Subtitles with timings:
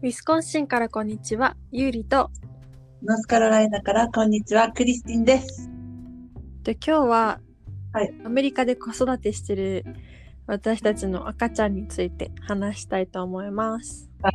[0.00, 2.30] ウィスコンシンからこんにちは、ゆうりと。
[3.02, 5.68] ノースカロライナからこんにちは、クリスティンです。
[6.62, 7.40] で今日は、
[7.92, 9.84] はいアメリカで子育てしてる
[10.46, 14.08] 私たちの赤ちゃんについて話したいと思います。
[14.22, 14.30] は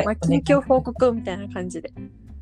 [0.00, 1.92] い、まあ、近況報告みたいな感じで。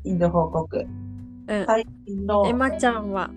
[0.03, 0.77] インド報告。
[0.77, 1.65] うん。
[1.65, 3.31] 最近のエマちゃんは？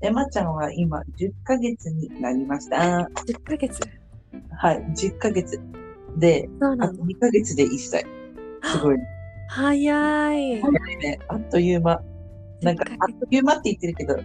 [0.00, 2.76] エマちゃんは今10ヶ月になりました。
[2.78, 3.80] 10ヶ月。
[4.56, 5.60] はい、10ヶ月。
[6.16, 7.04] で、あとそうなの。
[7.04, 8.06] 2ヶ月で1歳。
[8.62, 9.04] すごいね。
[9.48, 10.60] 早い。
[10.60, 11.18] 早いね。
[11.28, 12.00] あっという間。
[12.62, 14.16] なんか10、あヶっという間って言ってるけど、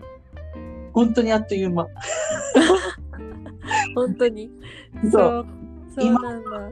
[0.94, 1.88] 本当にあっという間。
[3.96, 4.52] 本当に。
[5.12, 5.46] そう
[5.96, 6.14] そう。
[6.14, 6.70] なんだ。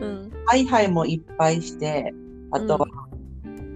[0.00, 0.30] うん。
[0.46, 2.12] ハイハイもいっぱいして、
[2.50, 2.86] あとは、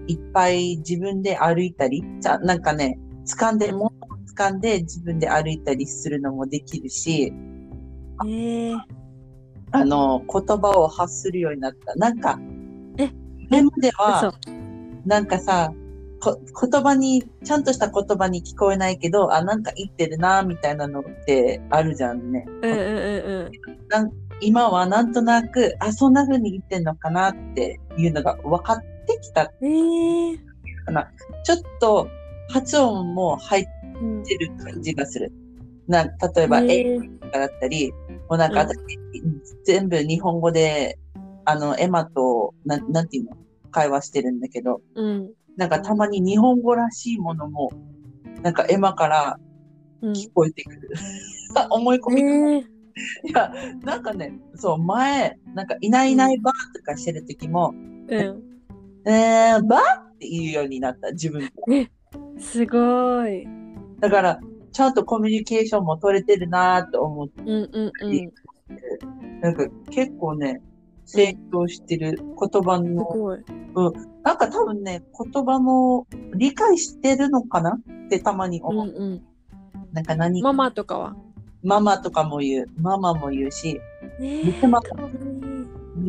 [0.07, 4.07] いっぱい自分で歩いたり、じゃなんかね、掴んで、うんもう
[4.37, 7.33] 掴んで自分で歩いたりするのもできるし、
[8.25, 8.75] ええ
[9.71, 11.95] あの、言葉を発するようになった。
[11.95, 12.39] なんか、
[12.97, 13.09] え
[13.49, 14.33] 今までは、
[15.05, 15.73] なんかさ、
[16.19, 22.45] こ言葉に、ちゃんとした言葉に聞こえないけど、あ、なんか言ってるな、みたいなのってあるじゃんね。
[22.61, 23.51] うんうんうん
[24.39, 29.67] 今はなんとなく、あ、そんな風に言ってんのかなっていうのが分かってきたうん。
[29.67, 30.37] ええ
[31.43, 32.07] ちょっと
[32.49, 33.65] 発音も入っ。
[34.23, 35.31] てる感じがする。
[35.87, 37.91] な、例えば、ええとかだったり、
[38.29, 38.71] もうなんかうん、
[39.63, 40.99] 全部日本語で、
[41.49, 43.37] あの、エマと、なん、なんていうの？
[43.71, 45.31] 会話してるんだけど、うん。
[45.55, 47.71] なんかたまに日本語らしいものも、
[48.43, 49.39] なんかエマから
[50.01, 50.11] うん。
[50.11, 50.89] 聞こえてくる。
[51.71, 53.51] 思い込み、ええいや、
[53.83, 58.43] なんかね、そう、前、なんかいないいないばーとかしてる時も、うん。
[59.05, 61.91] えー、ばーって言うようになった、自分で。
[62.39, 63.47] すごい。
[63.99, 64.39] だから、
[64.71, 69.41] ちゃんとコミュニケーションも取れてるなーと思って、うんうんうん。
[69.41, 70.61] なんか結構ね、
[71.07, 73.07] 成長してる言葉の、
[73.75, 75.03] うん、なんか多分ね、
[75.33, 77.79] 言葉も理解してるのかな？
[78.05, 78.87] ってたまに思う。
[78.87, 79.21] うんうん、
[79.93, 81.15] なんか何ママとかは？
[81.63, 82.65] ママとかも言う。
[82.79, 83.79] ママも言うし。
[84.19, 84.61] ねえ。
[84.61, 85.19] ママかわいマ。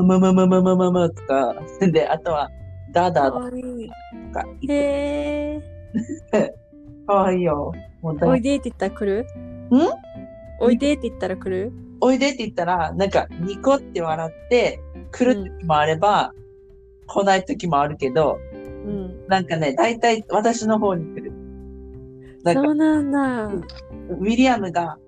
[0.04, 1.54] むむむむむむむとか。
[1.80, 2.50] で、あとは、
[2.92, 3.50] ダダとか
[4.68, 5.62] へえ。
[7.06, 7.72] かわいいよ。
[8.02, 9.26] もうおいでって言ったら来る？
[9.76, 9.80] ん？
[10.60, 11.72] おいでって言ったら来る？
[12.00, 14.80] おいでって言ったら、なんか、ニコって笑って、
[15.10, 16.32] 来る時もあれば、
[17.06, 18.56] 来ない時もあるけど、う
[18.90, 19.26] ん。
[19.28, 21.32] なんかね、大体私の方に来る。
[22.44, 23.46] なんかそうなんだ。
[23.46, 24.98] ウィリアムが、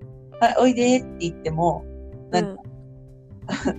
[0.40, 1.84] はい、おいでって言っても、
[2.30, 2.62] なんか、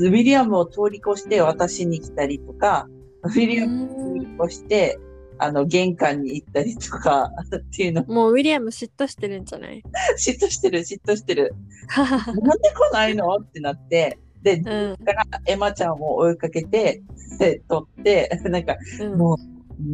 [0.00, 2.88] ウィリアムを通り越して私に来たりとか、
[3.24, 4.98] ウィリアムを通り越して、
[5.38, 9.82] あの、玄関に行ったりとか、っていうの、もうウィリアム嫉妬してるんじゃない？
[10.16, 11.54] 嫉妬してる、嫉妬してる。
[11.96, 13.34] なんで来ないの？
[13.36, 15.04] ってなって、で、うん。
[15.04, 17.02] からエマちゃんを追いかけて、
[17.38, 19.18] で、取って、 なんか、うん。
[19.18, 19.38] もう、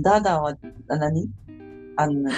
[0.02, 1.30] ダダは、あ何？
[1.96, 2.32] あの、ね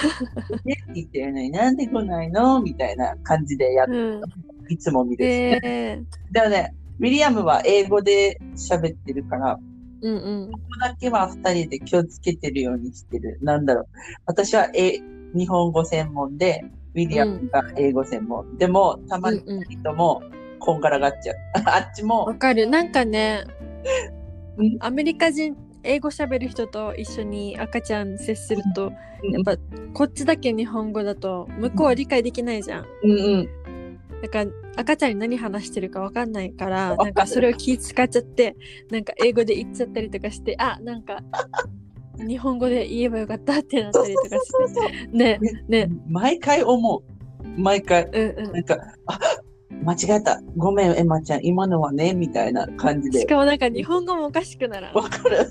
[0.95, 2.61] 言ってるのになんで来ないの？
[2.61, 4.21] みたいな感じでやっうん。
[4.69, 5.25] いつも見る。
[5.25, 6.03] へえ。
[6.33, 9.59] でもね、ウィリアムは英語で喋ってるから、
[10.03, 10.51] うんうん。
[10.51, 13.39] ここだけは二人で気をつけてるようにしてる。
[13.43, 13.87] なんだろう。
[14.27, 14.99] 私はえ
[15.35, 18.57] 日本語専門で、ウィリアムが英語専門。
[18.59, 20.23] でも、たまにうんうん人も
[20.65, 21.37] こんがらがっちゃう。
[21.67, 22.67] あっちもわ、かる。
[22.69, 23.45] なんかね
[24.57, 28.93] うん、アメリカ人、英語喋る人と一緒に赤ちゃん接すると、
[29.23, 29.57] やっぱ
[29.93, 32.87] こっちだけ日本語だと向こうは理解できないじゃん。
[33.03, 33.49] うんうん。
[34.23, 38.57] だから赤ちゃんに何話してるかわかんないから、なんかそれを気使っちゃって、
[38.91, 41.23] なんか英語で言っちゃったりとかして、あ、なんか
[42.19, 45.07] 日本語で言えばよかったってなったりとかして。
[45.09, 47.03] ね、ね、毎回思う。
[47.61, 48.05] 毎回。
[48.05, 49.19] うんうなんか、あ、
[49.85, 50.41] 間違えた。
[50.57, 51.41] ごめん、エマちゃん。
[51.45, 53.13] 今のはね、みたいな感じん。
[53.13, 53.27] しで。
[53.27, 54.95] かもなんか日本語もおかしくならん。
[54.95, 55.47] わかる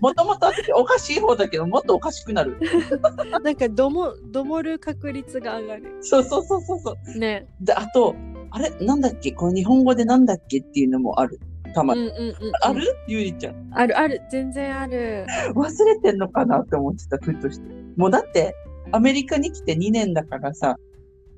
[0.00, 2.58] もともと私おかしい方だけど、もっとおかしくなる。
[3.42, 5.96] なんかども、どもる確率が上がる。
[6.00, 7.18] そうそうそうそうそう。
[7.18, 7.46] ね。
[7.60, 8.14] で、あと、
[8.50, 8.70] あれ？
[8.80, 9.32] なんだっけ？
[9.32, 11.38] この日本語でなんだっけっていうのもある。
[11.74, 12.00] たまに。
[12.00, 12.34] うんうんうんうん。
[12.62, 12.82] ある？
[13.08, 13.68] ゆりちゃん。
[13.72, 14.22] あるある。
[14.30, 15.26] 全然ある。
[15.54, 17.66] 忘れてんのかなって思ってた、ふとして。
[17.96, 18.54] もうだって、
[18.92, 20.76] アメリカに来て2年だからさ、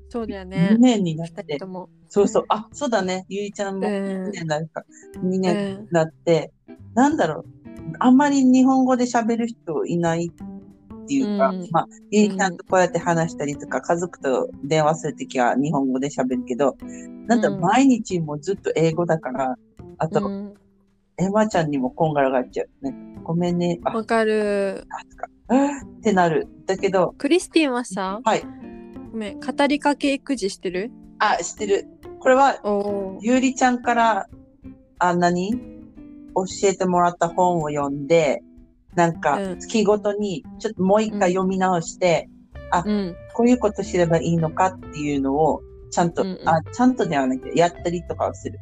[0.09, 0.77] そうだよ2ね。
[0.79, 1.57] 年になって。
[2.09, 3.91] そうそう、あ、そうだね、ゆりちゃんうも2
[4.29, 4.31] ん。
[4.31, 4.83] 年だか、
[5.21, 6.51] 2う年なって、
[6.95, 7.45] なんだろう、
[7.99, 16.75] あんまり日本語で喋る人いないっていうか、うんまあ、ゆりちゃんとこうやって話したりとか、家族と電話するときは日本語で喋るけど、
[17.27, 19.55] なんだ、うん毎日もずっと英語だから、
[19.99, 20.53] あと、うん
[21.21, 22.69] エマちゃんにもこんがらがっちゃう。
[22.81, 24.85] なんかごめんね、あ、わかる。
[24.89, 26.47] あとか、あってなる。
[26.65, 28.43] だけど、クリスティンはさ、はい。
[29.19, 30.91] ごめん、語りかけ育児してる？
[31.19, 31.87] あ、知ってる。
[32.21, 32.61] これは。
[33.19, 34.29] ゆうりちゃんから、
[34.97, 35.59] あ、何
[36.33, 38.41] 教教えてもらった本を読んで、
[38.95, 42.29] なんかうん月ごとにちょっともう一回読み直して、
[42.85, 43.13] うん。
[43.33, 45.61] こういうことすればいいのかっていうのを、
[45.91, 48.57] ちゃんと、うんうんあ、ちゃんとではなくて、やったりとかをする。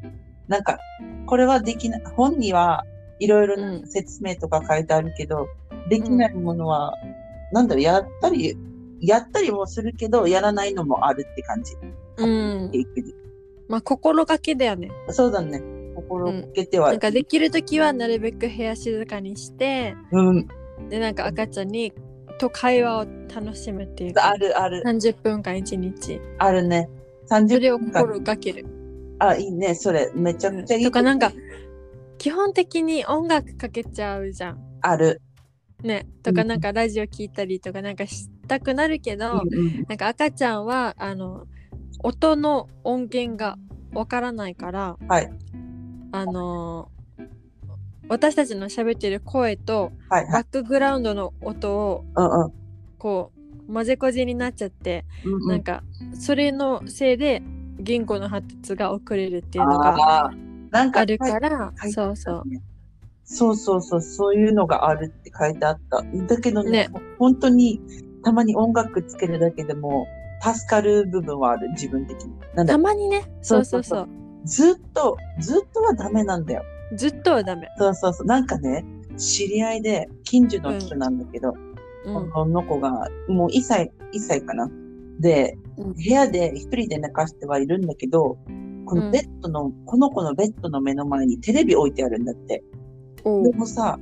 [0.47, 0.79] なんか、
[1.27, 2.83] これはできない、本には
[3.19, 5.47] いろいろなうん説明とか書いてあるけど、
[5.87, 6.95] できないものは、
[7.51, 8.57] なんだろう、やったり、
[8.99, 11.73] やったりもするけど、やらないのもあるって感じ。
[12.17, 12.71] うん。
[13.67, 14.91] まあ、心がけだよね。
[15.09, 15.61] そうだね。
[15.95, 20.47] 心がけては、なんかできるときはなるべく部屋静かにして、うん、
[20.89, 21.93] で、なんか赤ちゃんに
[22.39, 26.21] と会話を楽しむっていうかあるある、30分間1日。
[26.37, 26.89] あるね。
[27.25, 28.01] そ30れを分間。
[28.01, 28.65] 心がける。
[29.19, 29.75] あ、いいね。
[29.75, 30.83] それ、めちゃくちゃいい。
[30.85, 31.31] とかなんか、
[32.17, 34.59] 基本的に音楽かけちゃうじゃん。
[34.81, 35.21] ある。
[35.83, 36.07] ね。
[36.23, 41.45] とかうんなんかラジオ聞いたりとかなんかしたくなるけど、うんうんなんか赤ちゃんはあの
[42.03, 43.57] 音の音源が
[43.93, 45.31] わからないから、はい
[46.11, 46.89] あの
[48.09, 50.31] 私たちの喋ってる声とはいはい。
[50.31, 52.53] バックグラウンドの音をうんうん
[52.97, 53.31] こ
[53.67, 55.47] う混ぜこぜになっちゃって、うんうん。
[55.49, 55.83] なんか
[56.13, 57.43] それのせいで
[57.79, 59.89] 言語の発達が遅れるっていうのが
[60.71, 62.43] あるから、はいそうそう。
[63.29, 66.01] そうそうそう、そういうのがあるって書いてあった。
[66.01, 66.89] だけどね、ね
[67.19, 67.81] 本当に
[68.27, 70.05] たまに音楽つけるだけでも
[70.41, 72.33] 助かる部分はある、自分的に。
[72.55, 74.07] なんだたまにね、そうそうそそうう。
[74.45, 76.63] ずっと、ずっとはダメなんだよ。
[76.97, 77.69] ずっとはダメ。
[77.77, 78.27] そうそうそう。
[78.27, 78.83] なんかね、
[79.15, 81.53] 知り合いで近所の人なんだけど、
[82.03, 82.29] うん。
[82.31, 84.69] この子がもう1歳、1歳かな。
[85.21, 88.37] で、うん部屋で一人で寝かしてはいるんだけど、
[88.85, 92.61] このベッドの、この子のベッドの目の前にテレビ置いてあるんだって。
[93.23, 93.97] でもさ、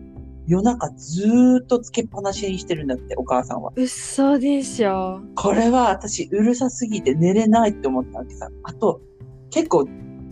[0.47, 3.71] 夜中ずーっとつけっぱなしにしてるんだって、お母さんは。
[3.75, 5.21] 嘘でしょ。
[5.35, 8.49] これは私うるさすぎて寝れないって思ったわけさ。
[8.63, 9.01] あと、
[9.49, 9.87] 結構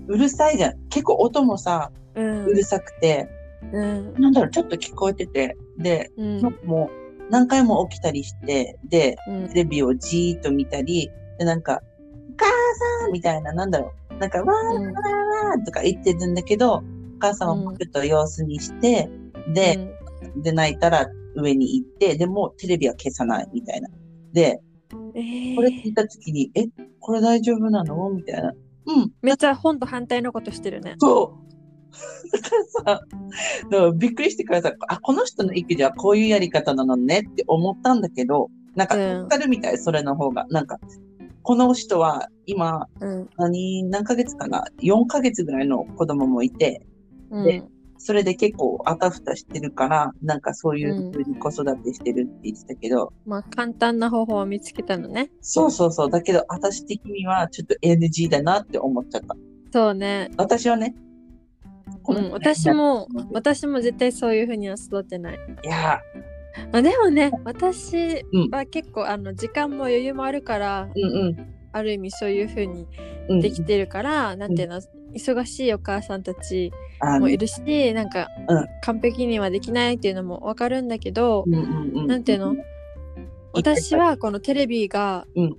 [0.07, 0.73] うるさいじゃん。
[0.89, 2.45] 結構音もさ、うん。
[2.45, 3.29] うるさくて、
[3.71, 4.13] うん。
[4.15, 6.41] なんだろう、ちょっと聞こえてて、で、うん。
[6.65, 11.09] もう何回も起きたりして、で、うんテレビをじーっと見たり、
[11.39, 11.81] で、なんか、
[12.33, 12.45] お母
[13.01, 16.83] さんみたいな、なんだろう、なんか、わーわーわーとか言ってるんだけど、お
[17.19, 19.09] 母さんはもうちょっと様子見して、
[19.53, 19.95] で、
[20.37, 23.89] で、泣いたら上に行って、でもテレビは消さないみたいな。
[24.33, 24.59] で、
[24.93, 26.65] うん、えーこれ聞いたときに、え、
[26.99, 28.09] これ大丈夫なの？
[28.09, 28.51] みたいな。
[28.85, 29.11] うん。
[29.21, 30.95] めっちゃ本と反対のことしてるね。
[30.99, 31.43] そう。
[32.31, 33.01] だからさ、
[33.69, 37.27] だからびっくりしてからさ、あ、この人の育児はこういうやり方なのね？
[37.29, 40.45] って思ったんだけど、なんか、うんわかるみたい、それの方が。
[40.49, 40.79] なんか、
[41.43, 43.29] この人は今、うん。
[43.37, 46.85] 何、何ヶ月かな ?4 ヶ月ぐらいの子供もいて、
[47.29, 47.43] うん。
[47.45, 47.63] で
[48.05, 55.31] それで結構あたふたしてるから、なんかそういう風に子育てしてるって言ってたけど、まあ簡単な方法を見つけたのね。
[55.39, 56.09] そうそうそう。
[56.09, 59.37] だけど、私的にはちょっと NG だなって思っちゃった。
[59.71, 60.31] そうね。
[60.35, 60.95] 私はね。
[62.05, 65.39] うん、私も、 私も絶対そういうふうには育ってない。
[65.63, 66.01] いや
[66.73, 71.37] まあ、でもね、私うんは結構、あの時間も余裕もあるから、ー、うん
[71.71, 72.85] ある意味そういうふうに
[73.29, 73.39] うん。
[73.39, 74.81] できてるから、なんていうの、
[75.15, 76.71] 忙しいお母さんたち
[77.19, 82.07] もいるし、なんか、うん完璧にはできないっていうのもわかるんだけど、うんうんうん。
[82.07, 82.55] なんていうの？
[83.53, 85.57] 私はこのテレビがうん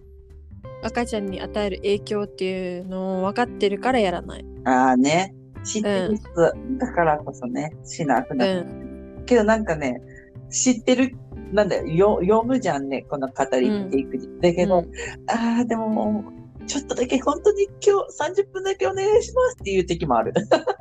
[0.83, 4.45] 赤ちゃんに与える影響っていうのを分かってるからやらない。
[4.65, 5.35] ああね。
[5.65, 6.29] 知ってる人、
[6.77, 8.65] だからこそね、しなくうなる。
[8.67, 9.23] ん。
[9.25, 10.03] けどなんかね、
[10.51, 11.17] 知ってる、
[11.53, 14.29] なんだよ、よ読むじゃんね、この語りっていくに。
[14.43, 14.85] だけど、うん
[15.31, 16.33] ああ、でももう、
[16.67, 18.03] ちょっとだけ本当に今
[18.33, 20.33] 日30分だけお願いしますっていう時もある。
[20.49, 20.73] なんか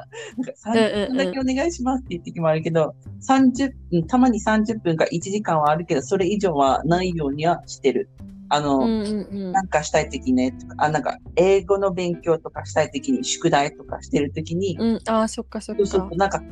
[0.66, 2.96] 30分だけお願いしますっていう時もあるけど、
[3.28, 8.10] 30分、たまに30分か1時間はあるけど、それ以上はないようにはしてる。
[8.50, 16.18] あの、うんうんうんなんかしたい時ね、あ、なんか、英語の勉強とかしたい時に、宿題とかしてる時に、うん、ああ、そっかそっかそうそう。
[16.18, 16.44] なんか、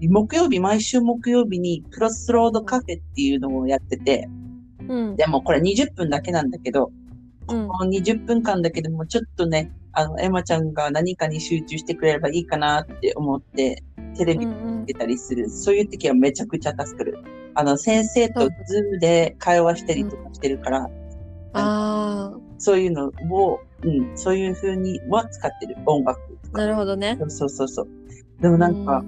[0.00, 4.28] 木曜日、毎週木曜日に、クロスロードカフェっていうのをやってて、
[4.88, 5.16] うん。
[5.16, 7.07] でもこれ20分だけなんだけど、うん
[7.48, 13.82] この20分間だけでもちょっとね、あの、エマちゃんが何かに集中してくれればいいかなって思って、
[14.16, 15.48] テレビうんうん見てたりする。
[15.50, 17.18] そういう時はめちゃくちゃ助かる。
[17.54, 20.90] あの、先生とズームで会話したりとかしてるから、
[21.54, 25.76] あそういうのを、うん、そういう風には使ってる。
[25.86, 26.58] 音楽とあ、か。
[26.58, 27.18] なるほどね。
[27.28, 27.88] そうそうそう。
[28.40, 29.04] でもなんか、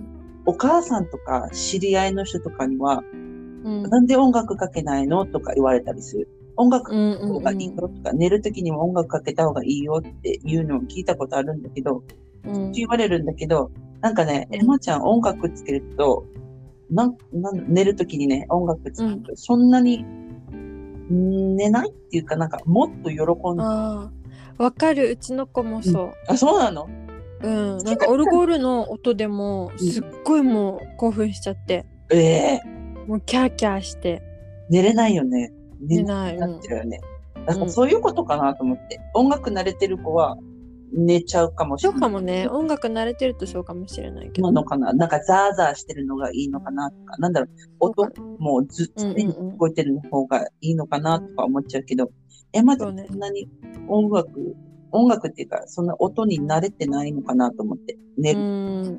[0.47, 5.27] お母さんとか知り合いの人とかには、うん、なんで音楽かけないの？
[5.27, 6.29] とか言われたりする。
[6.61, 12.03] 音楽うんかけた方がいいよとか、寝るときにも音楽かけた方がいいよっていうのを聞いたことあるんだけど、
[12.45, 12.73] うん。
[12.73, 14.61] 言われるんだけど、なんかね、うん。
[14.61, 16.25] エマちゃん音楽つけると、
[16.91, 25.11] なん、なん寝るときにね、音楽つけると、そんなに、ん寝ないっていうか、なんか、もっと喜んで、わかる。
[25.11, 26.13] うちの子もそう。
[26.29, 26.89] あ、そうなの？
[27.43, 32.63] うん、なんかオルゴールの音でもすっごいもう興奮しちゃって、ええ
[33.07, 34.23] もうキャーキャーして。
[34.69, 35.51] 寝れないよね。
[35.81, 37.01] 寝ないなっちゃうよね。
[37.47, 39.01] だからそういうことかなと思って。
[39.15, 40.37] 音楽慣れてる子は
[40.93, 42.11] 寝ちゃうかもしそうれない。
[42.11, 47.49] かもね音楽慣れてるとそうかもしれないけどなのかななんかザーザーしてるのがいいのかなとか、なんだろう、
[47.81, 48.09] 音
[48.39, 52.11] もうずっと聞こえてる方がいいのかなとか思っちゃうけど、
[52.53, 53.49] え、まだそんなに
[53.89, 54.57] 音楽、
[54.91, 57.97] 音楽っていうか、そんな音に慣れてないのかなと思って。
[58.19, 58.41] 寝うる。
[58.41, 58.97] ん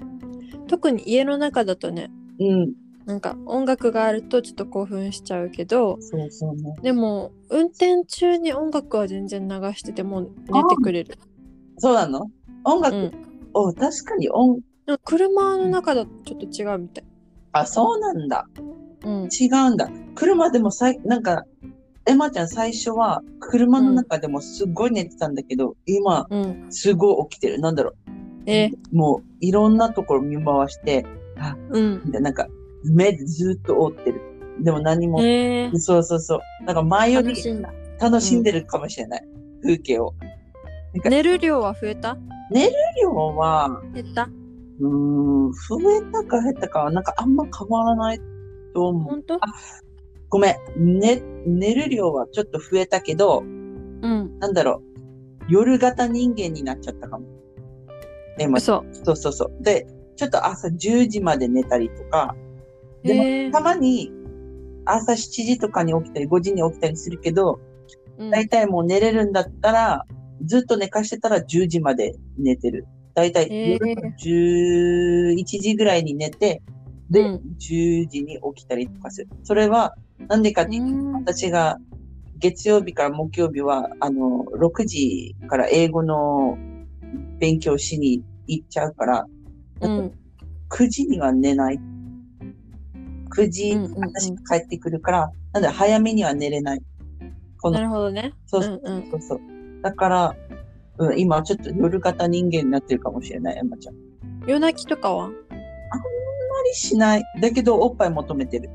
[0.68, 2.10] 特に家の中だとね
[2.40, 2.74] うん。
[3.12, 6.30] なんか音楽があるとちょっと興奮しちゃうけどね。
[6.82, 11.18] でも運転中に音楽は全然流してても寝てくれる、
[11.78, 12.32] そうなの？
[12.64, 13.12] 音楽、うん、
[13.54, 14.62] お確かに音、
[15.04, 17.04] 車の中だとちょっと違うみたい、
[17.52, 18.48] あ、そうなんだ。
[19.04, 19.90] うん、違うんだ。
[20.16, 21.44] 車でもさい、なんか、
[22.06, 27.60] エマちゃん最初は車の中でもすごい寝てたんだけど、今、うん、すごい起きてる。
[27.60, 27.92] なんだろ
[28.46, 28.68] え？
[28.68, 28.96] う。
[28.96, 31.06] もう、いろんなところ見回して、
[31.72, 32.12] うん。
[32.12, 32.48] なんか、
[32.84, 34.22] 目でずっと追ってる。
[34.60, 36.40] でも何も、えー、そうそうそう。
[36.66, 37.34] なんか前より
[38.00, 39.28] 楽しいんでるかもしれない。
[39.64, 40.14] 風景を。
[41.06, 42.18] 寝る量は増えた？
[43.02, 44.30] 量は、減った？
[44.80, 44.88] うー
[45.50, 48.20] ん、増えたか減ったかは、なんかあんま変わらない
[48.74, 49.04] と思う。
[49.04, 49.40] 本当？
[50.30, 51.00] ごめん。
[51.00, 55.46] 寝、寝る量はちょっと増えたけど、うんなんだろう。
[55.50, 57.26] 夜型人間になっちゃったかも。
[58.40, 59.64] え、ま、嘘そうそうそう。
[59.64, 59.86] で、
[60.16, 62.36] ちょっと朝10時まで寝たりとか、
[63.04, 64.12] でもたまに
[64.86, 67.60] 朝7時とかに起きたり、5時に起きたりするけど、
[68.18, 70.06] うんだいたいもう寝れるんだったら、
[70.46, 72.86] ずっと寝かしてたら10時まで寝てる。
[73.14, 76.62] だいたいへー夜の11時ぐらいに寝て、
[77.10, 79.30] で、うん10時に起きたりとかする。
[79.44, 79.96] それは、
[80.28, 81.78] なんでかっていうと、うん私が
[82.38, 86.58] 月曜日から木曜日は、あの、6時から英語の
[87.40, 89.26] 勉強しに行っちゃうから、
[89.82, 90.12] うん
[90.70, 91.80] 9時には寝ない。
[93.36, 96.82] 9時、うんうんうん私が帰ってくるから、なんだ、早めには寝れない。
[97.64, 99.40] なるほどねそうそううんうんそうそう。
[99.84, 100.36] だから、
[100.98, 103.96] うん、今ちょっと夜型人間になってるかもしれない、エマちゃん。
[103.96, 103.98] あ
[104.46, 105.30] ん夜泣きとかは？
[105.30, 105.34] ま
[106.66, 107.24] りしない。
[107.40, 108.70] だけど、おっぱい求めてる。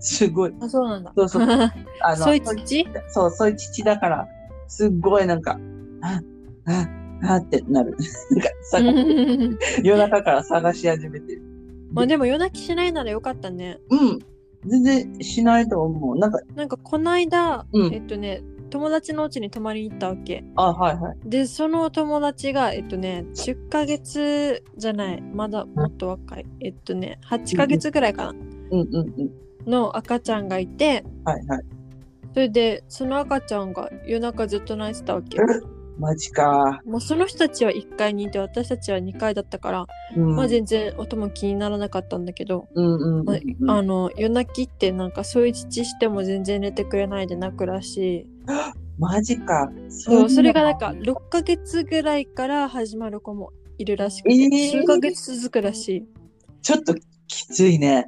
[0.00, 0.54] すごい。
[0.60, 1.48] あそうなんだそうそう
[2.02, 2.86] あそういう父？
[3.08, 4.28] そう、そういう父だから、
[4.68, 5.58] すっごいなんか、
[6.02, 6.20] あ、
[6.66, 7.96] あ、あってなる。
[8.30, 8.78] なんか、さ
[9.82, 11.42] 夜中から探し始めてる。
[11.92, 14.18] まあでも夜泣きしないならよかったねうん。
[14.66, 16.18] 全然しないと思う。
[16.18, 21.16] なんか、なんかこないだ、うんえっとね友達の家に泊まりに行ったわけあ、はいはい。
[21.24, 28.38] でその友達がえっとね10ヶ月じゃないまだもっと若いえっとね8ヶ月ぐらいかなうん
[28.70, 29.70] うんうん。
[29.70, 31.62] の赤ちゃんがいてはいはい。
[32.34, 35.38] それでその赤ちゃんが夜中ずっと泣いてたわけ
[35.98, 36.80] マジか。
[36.84, 39.86] もうその人たちは1階にいて私たちは2階だったから、
[40.16, 40.36] うん。
[40.36, 43.70] まあ全然音も気にならなかったんだけど、うんうんうんまうん。
[43.70, 48.26] あ、あの夜泣きってなんかそういう父しても全然寝てくれないで泣くらしい
[48.98, 49.70] マジか。
[49.88, 56.04] そうそれがなんか、か6ヶ月ぐらいから始まる子もいるらしくて、えー数ヶ月続くらし
[56.62, 56.94] ちょっと
[57.26, 58.06] きついね。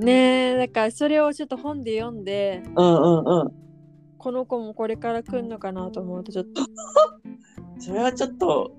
[0.00, 3.62] いねえだからそれをちょっと本で読んでうんうんうん。
[4.18, 6.62] この子もこれから来るのかなと思うとちょっと
[7.82, 8.72] それはちょっと、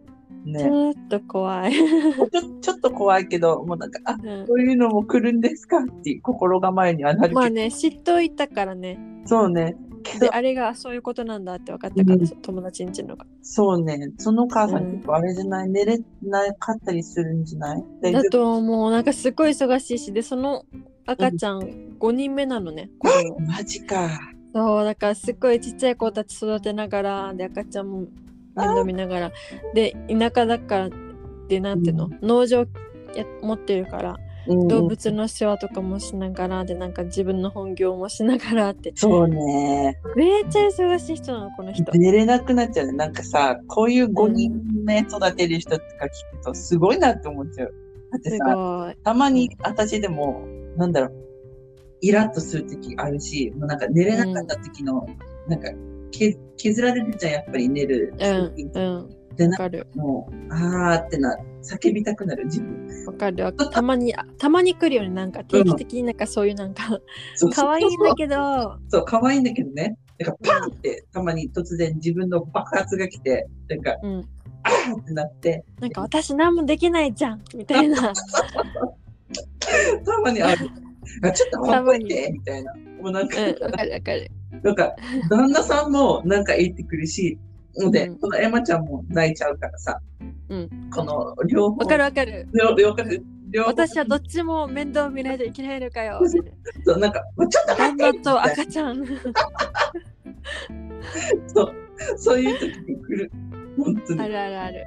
[0.45, 2.27] ちね、ょっと怖い、ちょ
[2.61, 4.47] ちょっと怖いけど、もうなんか、あ、うん。
[4.47, 8.97] こういうのも来るんですかっていう心構えにはなるけど、まあね知っといたからね。
[9.25, 9.75] そうね。
[10.03, 12.27] けど、であれがそういうことなんだって分かったから、うん。
[12.27, 13.25] 友達んちのが。
[13.41, 14.11] そうね。
[14.17, 14.91] その母さんうん。
[14.93, 18.11] 結構あれじゃない、寝れなかったりするんじゃない？
[18.11, 18.91] だと思う。
[18.91, 20.65] なんかすごい忙しいしでその
[21.05, 21.59] 赤ちゃん
[21.99, 22.89] 5人目なのね
[23.47, 24.09] マジか。
[24.53, 28.05] そうだからすっごいちっちゃい子たち育てながらで赤ちゃんも
[28.55, 29.31] 面倒見ながら
[29.73, 30.89] で田舎だから
[31.47, 32.59] でなんていうの、う農場
[33.15, 34.17] や持ってるから
[34.47, 39.99] うん動物の世話とかもしながらでなんか自分の本業もしながらってそうね。
[40.15, 41.89] めっちゃ忙しい人なのこの人。
[41.93, 42.93] 寝れなくなっちゃうね。
[42.93, 47.73] なんかさ、こういう5人目育てる人とか聞くとすごいなって思っちゃう。
[48.11, 48.93] だってすさ。
[49.03, 50.45] たまに私でも、
[50.75, 51.13] なんだろう、
[52.01, 55.07] イラッとするときあるし、もうなんか寝れなかった時の、
[55.47, 55.69] なんか
[56.13, 58.13] け削られるじゃん、やっぱり寝る。
[58.17, 59.35] うんうん。
[59.35, 63.05] で、なんかわかるもう、あーってな、叫びたくなる自分。
[63.07, 63.53] わかる。
[63.71, 66.83] たまにたまに来るよねなんか定期的になんかそういうなんか
[67.35, 69.97] そう可愛いんだけどそう、可愛いんだけどね。
[70.19, 74.23] なんかパンってたまに突然自分の爆発が来て、なんか、うん
[74.65, 78.13] あーってなって、なんか私何もできないじゃんみたいな。
[80.05, 80.69] たまにある。
[81.23, 82.73] あちょっとほっといて、みたいな。
[83.01, 84.31] もうなんか、うんわかるわかる。
[84.63, 84.95] なんか、
[85.29, 87.37] 旦那さんもなんか言ってくるし、
[87.77, 89.99] ので、うんこのエマちゃんも泣いちゃうからさ、
[90.49, 90.89] うん。
[90.93, 91.77] この両方。
[91.77, 92.47] わかるわかる。
[92.53, 93.03] 両両方
[93.69, 96.19] 私はどっちも面倒見ないといけないのかよ。
[96.85, 99.05] そうなんか、ちょっと待旦って那と赤ちゃん。
[101.47, 101.73] そう
[102.17, 103.31] そういう時に来る。
[103.77, 104.21] 本当に。
[104.21, 104.85] あるあるある。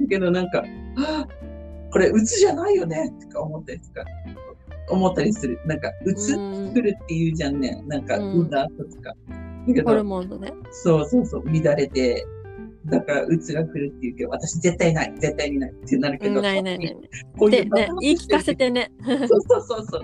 [0.00, 1.28] だけどなんか、はあ
[1.92, 4.04] これ、うつじゃないよねとか思ったりとか、
[4.90, 5.58] 思ったりする。
[5.66, 7.82] なんか、うつうん来るって言うじゃんね。
[7.86, 9.14] なんか、うん産んだ後とか。
[9.68, 10.52] だけホルど、モンのね。
[10.70, 12.26] そうそうそう、乱れて、
[12.86, 16.96] だから、うつが来るって言うけど、私絶対ない、絶対にないってなるけど、うんないないない。
[17.38, 18.90] こういでねう爆発、言い聞かせてね。
[19.06, 20.02] そうそうそうそう。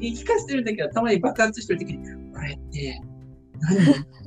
[0.00, 3.00] 言い聞かせてるんだけど、たまに爆発してる時に、これって、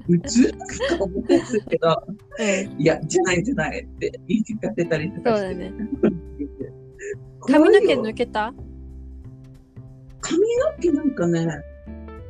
[0.08, 0.18] 何？
[0.18, 0.52] うつ？
[0.52, 2.82] とか思ったりするけど、うん。
[2.82, 5.54] いや、じゃないじゃないって言い聞かせたりとそうかして。
[5.56, 5.74] だね。
[7.42, 8.54] 髪の毛抜けた？
[10.24, 11.48] 髪の毛なんかね、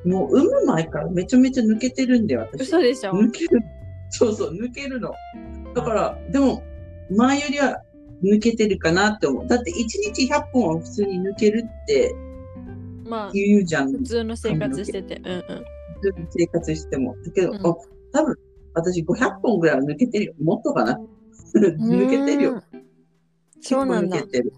[0.06, 2.64] もう産む前からめちゃめちゃ抜けてるんだよ、私。
[2.64, 3.12] 嘘でしょ？
[3.12, 3.60] 抜ける。
[4.10, 5.14] そうそう、抜けるの。
[5.74, 6.64] だから、でも、
[7.10, 7.82] 前よりは
[8.24, 9.48] 抜けてるかなって思う。
[9.48, 9.76] だって1
[10.14, 12.16] 日100本は普通に抜けるって
[13.06, 13.92] まあ、言うじゃん。
[13.92, 15.22] 普通の生活してて。
[15.24, 15.40] うんうん。
[15.40, 17.16] 普通に生活しても。
[17.26, 17.76] だけど、うんあ
[18.12, 18.36] 多分、
[18.76, 20.34] 私500本ぐらいは抜けてるよ。
[20.42, 21.00] もっとかな。
[21.56, 22.52] 抜けてるよ。
[22.52, 22.84] うん。
[23.62, 24.38] そうなんだ結構抜け。
[24.38, 24.54] てる。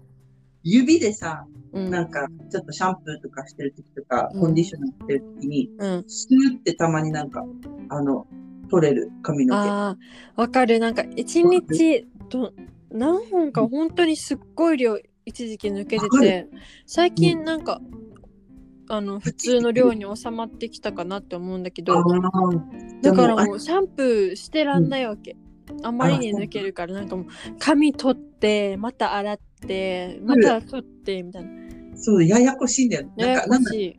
[0.62, 1.90] 指でさ、うん。
[1.90, 6.04] なんか、ちょっとシャンプーとかしてる時とか、うんコンディショナーしてる時に、うん。
[6.08, 7.44] スーってたまになんか、
[7.90, 8.26] あの、
[8.70, 10.40] 取れる髪の毛。
[10.40, 10.80] わかる。
[10.80, 12.52] なんか、一日ど、
[12.90, 16.48] 何本か本当にすっごい量、一時期抜けてて、
[16.86, 17.80] 最近なんか、
[18.88, 21.94] あの、普通の量に収まってきたかなって思うんだけど、
[23.02, 25.36] だからでももうシャンプーしてらんないわけ。
[25.82, 27.26] あまりに抜けるから、なんかもう
[27.58, 31.65] 髪取って、また洗って、また取って、みたいな。
[31.96, 33.08] そう、ややこしいんだよ。
[33.16, 33.98] なんか、なんだこしい。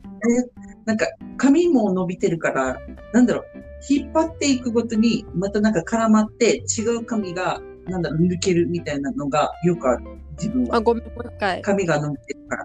[0.84, 2.78] なんか、髪も伸びてるから、
[3.12, 3.44] なんだろう、
[3.88, 10.04] 引っ張っていくごとに、またなんか絡まって、違う髪が、なんだろう、抜けるみたいなのがよくある。
[10.32, 10.80] 自分あ、は。
[10.80, 11.62] ごめん、もう一回。
[11.62, 12.64] 髪が伸びてるから。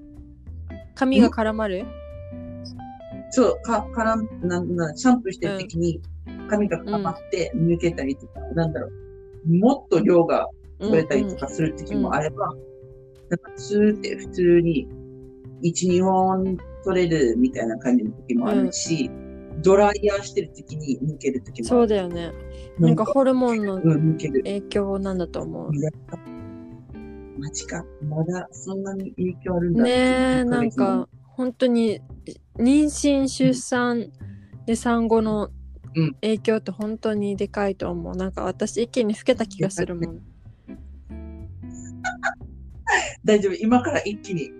[0.95, 1.85] 髪が絡まる？
[3.31, 4.15] そう、か、絡
[4.45, 6.01] ん、なんなんシャンプーしてる時に、
[6.49, 8.89] 髪が絡まって抜けたりとか、なんだろ
[9.47, 10.47] う、もっと量が
[10.79, 12.53] 取れたりとかする時もあれば、
[13.29, 14.87] なんかスーって普通に
[15.63, 19.09] 1、2本取れるみたいな感じの時もあるし、
[19.61, 21.65] ドライヤーしてる時に抜ける時もある。
[21.67, 22.31] そうだよね。
[22.79, 23.81] なんかホルモンの。
[23.81, 25.71] 影響なんだと思う。
[27.39, 27.85] マジか。
[28.01, 29.83] まだそんなに影響あるんだ。
[29.83, 32.01] ねえ、1ヶなんか本当に
[32.57, 34.11] 妊娠、出産
[34.65, 35.49] で産後の
[35.95, 38.15] うん影響って本当にでかいと思う。
[38.15, 40.32] なんか私一気に老けた気がするもん。
[43.25, 43.53] 大丈夫。
[43.53, 44.51] 今から一気に。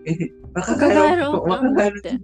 [0.53, 2.19] 若 若返ろう若返るって。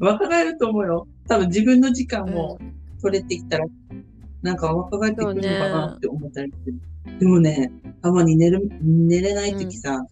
[0.00, 1.06] 若返ると思うよ。
[1.28, 2.58] 多分自分の時間うんも
[3.02, 3.66] 取れてきたら、
[4.42, 7.18] なんか若返ってくるのかなって思ったりする。
[7.18, 7.70] でもね、
[8.02, 10.06] たまに寝る、寝れない時さ、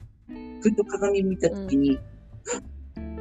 [0.60, 1.98] ふっと鏡見た時に、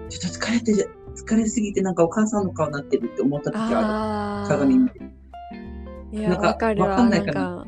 [0.10, 4.49] ちょっと疲れてる、疲れすぎてなんかお母さんの顔になってるって思った時あある。
[4.49, 4.99] 鏡見て。
[5.01, 6.89] あ、いや、なんかわかるわ。
[6.89, 7.65] わかんなないんかな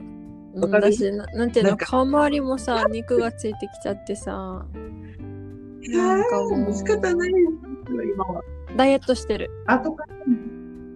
[0.55, 0.93] わかる？
[0.93, 4.65] 私な、なんていうの、顔周りもさ、肉がついてきちゃってさ、
[5.89, 7.37] なんかもう仕方ないよ、
[8.13, 8.41] 今は。
[8.77, 9.49] ダイエットしてる。
[9.67, 10.15] 後から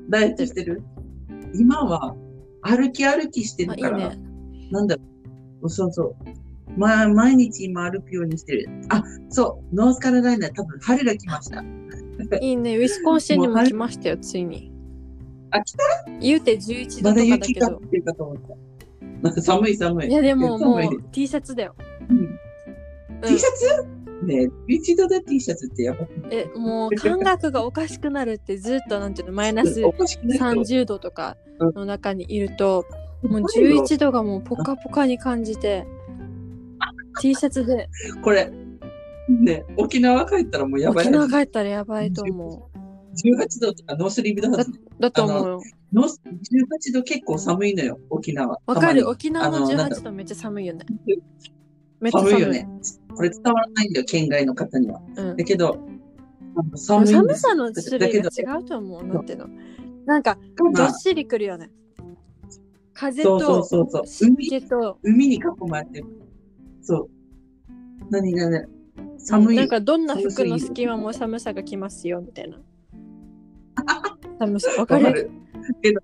[0.10, 0.82] ダイエットしてる？
[1.54, 2.16] 今は
[2.62, 4.20] 歩き歩きしてるから、ね。
[4.72, 5.02] なんだろ
[5.62, 5.70] う。
[5.70, 6.16] そうそう。
[6.78, 8.70] まあ、毎日今歩くようにしてる。
[8.90, 9.76] あ、そう。
[9.76, 11.64] ノースカロライナ、多分春が来ました。
[12.42, 12.78] いいね。
[12.78, 14.72] ウィスコンシンにも来ましたよ、ついに。
[15.52, 15.84] あ、来た？
[16.20, 17.68] 言うて11度まだとかだ雪けど。
[17.68, 18.54] が降ってるかと思った。
[19.22, 20.10] なんか寒い寒い。
[20.10, 20.78] いや、でもも。
[20.78, 21.76] う T シャツだよ。
[22.10, 22.40] うんうん
[23.22, 23.98] T シャツ？
[24.24, 32.86] ねえ、11度で T シャツってやばくないえ、もう感覚がおかしくなるってずっとなんていうの、マイナスおかしくないと30度とかの中にいると、
[33.24, 35.86] もう11度がもうポカポカに感じて、
[37.22, 37.90] T シャツで
[38.24, 38.52] これ、
[39.30, 42.70] ねえ沖縄帰ったらもうやばい沖縄帰ったらやばいと思
[43.26, 44.72] 18度とかノースリーブだはず。
[44.72, 44.74] う。
[45.00, 45.62] だと思うよ。
[45.94, 48.60] ノース18度結構寒いのよ、沖縄。
[48.66, 50.86] わかる沖縄のあのなんだ18度めっちゃ寒いよね。
[52.00, 52.42] めっちゃ寒い。
[52.42, 52.68] よね。
[53.16, 55.02] これ伝わらないんだよ、県外の方には。
[55.16, 55.80] うんだけど、
[56.76, 59.04] 寒寒さの種類が違うと思う。
[59.04, 59.50] なんていうの。
[60.06, 60.38] なんか、
[60.74, 61.70] どっしりくるよね。
[62.94, 64.08] 風そうそうとそうそう。
[64.08, 66.06] 湿海、海に囲まれてる。
[66.82, 67.10] そう。
[68.10, 68.66] 何何
[69.18, 69.58] 寒い。
[69.58, 72.58] なんかどんな服の隙間も寒さが来ますよみたいな。
[74.40, 75.30] 寒さわかる。
[75.82, 76.00] けど、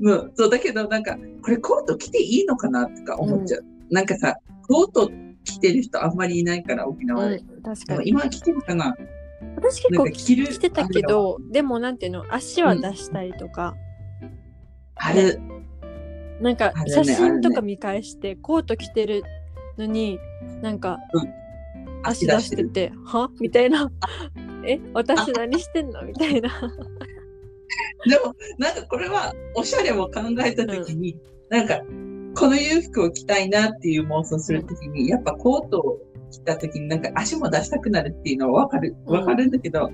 [0.00, 3.64] うん、そう、だけどなんか、これコート着ていいのかなとか思っちゃう。
[3.90, 4.36] なんかさ、
[4.68, 5.10] コート
[5.44, 7.36] 着てる人あんまりいないから、沖縄で。
[7.36, 8.12] うん、確でかに。
[8.12, 8.96] も今着てるかな
[9.56, 13.74] 私結構着る着てたけど、でもなんていうの、足は出したりとか、
[14.96, 15.40] ある。
[16.40, 19.22] なんか写真とか見返してコート着てる
[19.78, 20.18] のに
[20.62, 21.32] なんかうん
[22.02, 23.90] 足出してて「は?」みたいな
[24.66, 24.78] 「え？
[24.92, 26.50] 私何してんの?」みたいな
[28.08, 31.18] でも、なんかこれは、おしゃれを考えたときに、
[31.50, 31.80] なんか、
[32.36, 35.98] この裕福を着たいなっていう妄想するときに、やっぱコートを
[36.30, 39.90] 着たときになんか足も出したくなるっていうのはわかる、うんわかるんだけど、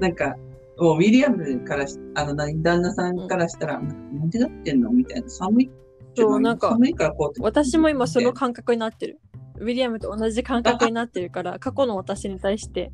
[0.00, 0.36] なんか、
[0.78, 5.28] もうウィリアムからし、あの、何旦那さんからしたら、なんでだってんのみたいな。
[5.28, 5.70] 寒い。
[6.16, 7.42] そうなんか寒いからコート。
[7.42, 9.20] 私も今その感覚になってる
[9.58, 12.90] ウィリアムと同じ感覚になってるから 過去の私に対して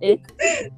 [0.00, 0.18] え？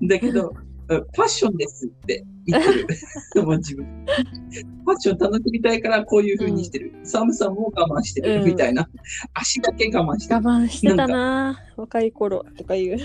[0.02, 0.52] だけど、
[0.86, 3.44] ファッションですって言ってる。
[3.44, 3.84] もう自分。
[3.84, 6.92] ファッション楽しみたいからこういう風にしてる。
[7.04, 8.88] 寒さも我慢してる、うんみたいな。
[9.32, 10.46] 足だけ我慢して我る。
[10.46, 13.04] 慢してたな若い頃とか言うで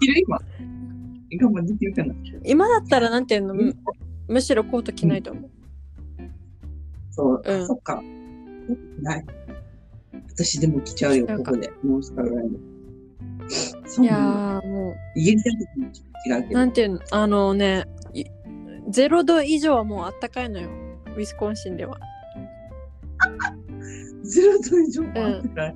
[0.00, 0.36] きる今。
[0.36, 3.54] 我慢できるかな今だったらなんていうの？
[3.54, 3.76] む
[4.28, 5.50] むしろコート着ないと思う
[7.10, 8.02] そう、うんあそっか。
[9.00, 9.24] ない。
[10.30, 11.70] 私でも来ちゃうよ、ここで。
[11.84, 12.58] ノースカロライナ。
[14.02, 16.54] いやもイギリスの時もちょっと違ううけど。
[16.54, 17.00] なんていうの？
[17.10, 18.24] あのねい
[18.90, 20.68] 0度以上はもうあったかいのよ。
[21.16, 21.98] ウィスコンシンでは。
[24.24, 25.74] ゼロ度以上もあったから、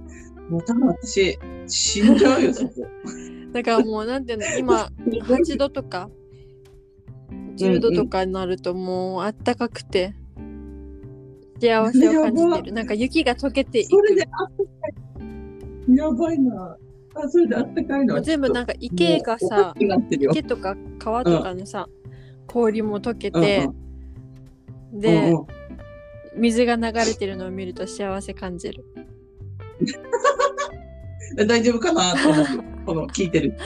[0.48, 2.74] もう多分私、死んじゃうよ、そこ。
[3.52, 4.44] だからもうなんていうの？
[4.58, 6.10] 今8度とか
[7.56, 10.14] 10度とかになるともうあったかくて
[11.60, 12.72] 幸せを感じてる。
[12.72, 13.90] なんか雪が溶けていく。
[13.90, 14.28] それで。
[15.94, 16.76] やばいな。
[17.14, 19.74] あ、それであったかいのは全部なんか池がさ。
[19.78, 21.88] 池とか川とかのさ、
[22.46, 23.68] 氷も溶けうんて、
[24.92, 25.46] で、うんうん
[26.36, 28.84] 水が流れてるのを見ると幸せ感じる
[31.48, 32.14] 大丈夫かな？
[32.14, 32.52] と思って、
[32.86, 33.56] この聞いてる。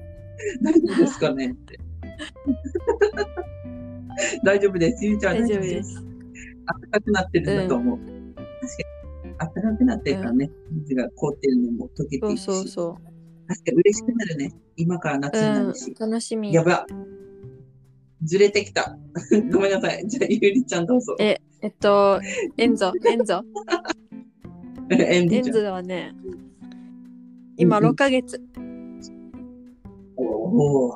[0.62, 1.50] 大丈夫ですかね？
[1.50, 1.78] って。
[4.44, 5.04] 大丈夫です。
[5.06, 5.94] ゆうちゃん大丈夫です。
[5.94, 7.98] 暖かくなってるんだと思う。
[7.98, 9.03] 確かに、
[9.38, 12.44] 暖かくなってるからね、水が凍ってるのも溶けてそいうくし。
[12.44, 12.98] そうそ
[13.46, 14.54] 確かに嬉しくなるね。
[14.76, 15.90] 今から夏う、うになるし。
[15.90, 16.86] ん、楽しみやば。
[18.22, 18.96] ずれてきた。
[19.52, 20.06] ごめんなさい。
[20.08, 21.16] じゃあ、ゆりちゃんどうぞ。
[21.20, 22.20] ええっと
[22.58, 23.42] エンゾエンゾ
[24.90, 25.42] エン。
[25.50, 26.14] ゾはね
[27.56, 28.38] 今うんうん6ヶ月、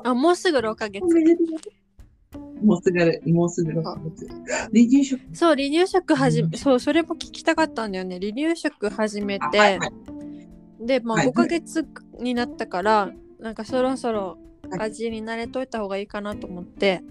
[0.03, 1.47] あもうすぐ6ヶ月おめでとう
[2.61, 4.27] もうすぐ、もうすぐ6ヶ月。
[4.27, 5.21] 離乳食。
[5.33, 6.57] そう離乳食始め、うん。
[6.57, 8.19] そうそれも聞きたかったんだよね。
[8.19, 9.91] 離乳食始めて、あはいはい。
[10.85, 11.33] でまあはいはい。
[11.33, 11.87] 5ヶ月
[12.19, 14.37] になったから、なんかそろそろ
[14.69, 14.79] はい。
[14.89, 17.03] 味に慣れといた方がいいかなと思って。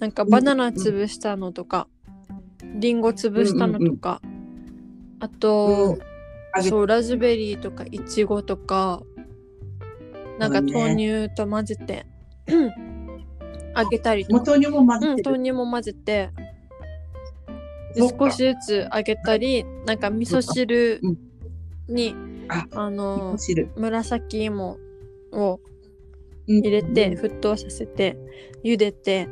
[0.00, 1.88] なんかバナナ潰したのとか、
[2.74, 4.20] リンゴ潰したのとか、
[5.20, 5.98] あと、
[6.52, 9.02] あげそうラズベリーとかイチゴとか
[10.38, 12.06] なんか豆乳と混ぜて、
[13.74, 14.36] あげたりと。
[14.38, 15.30] か、豆乳も混うん、ぜてる。
[15.32, 16.30] 豆乳も混ぜて。
[17.96, 21.18] 少しずつあげたりなんか味噌汁うん。
[21.94, 22.14] に、
[22.48, 23.36] ああの
[23.76, 24.78] 紫芋
[25.32, 25.60] を
[26.46, 28.18] 入入れて沸騰させて
[28.64, 29.28] 茹でて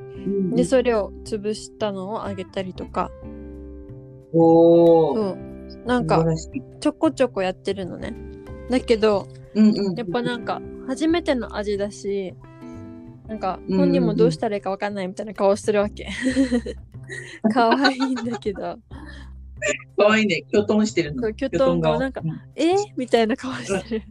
[0.54, 3.10] でそれを潰したのをあげたりとか。
[4.32, 5.16] おー。
[5.16, 5.86] そう。
[5.86, 6.24] なんか
[6.80, 8.14] ちょこちょこやってるのね。
[8.70, 9.94] だけどうんうん。
[9.94, 12.34] やっぱなんか初めての味だし
[13.32, 16.06] なんかうん本人もどうしたらいいかわかんないみたいな顔してるわけ。
[17.50, 18.60] 可愛いんだけど。
[18.60, 20.42] かわいいね。
[20.42, 21.32] きょとんしてるの。
[21.32, 22.24] きょとんが顔なんかう
[22.56, 24.02] えーみたいな顔してる。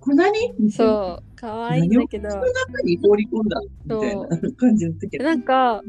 [0.00, 0.52] これ何？
[0.58, 0.70] う。
[0.72, 2.28] そう可愛いんだけど。
[2.28, 3.60] 何を口の中に放り込んだ？
[3.60, 5.18] みたいな感じの時。
[5.18, 5.80] だなんか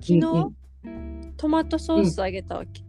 [0.00, 0.20] 昨日、
[1.36, 2.84] トマトソースあげたわけ、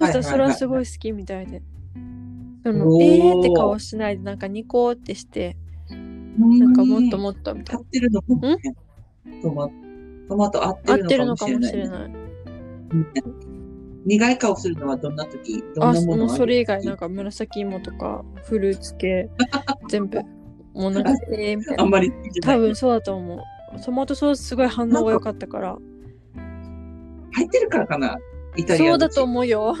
[0.00, 1.62] そしたらそれはすごい好きみたいで、
[2.64, 5.56] そのえーって顔しないでなんかニコってして
[6.38, 8.56] なんかもっともっとみたい合ってるのかもね。
[9.42, 9.74] トマト。
[10.28, 12.12] トマト合ってるのかもしれない。
[14.04, 15.62] 苦い顔するのはどんな時？
[15.74, 19.28] どあんなものもうそれ以外なんか紫芋とかフルーツ系。
[19.88, 20.20] 全部
[20.74, 21.82] もうなんかえーみたいな。
[21.84, 23.40] あんまり多分そうだと思う。
[23.84, 25.78] トマトソースすごい反応が良かったから。
[27.32, 28.18] 入ってるからかな？
[28.56, 29.24] イタリアそうだとう。
[29.24, 29.74] 思うよ。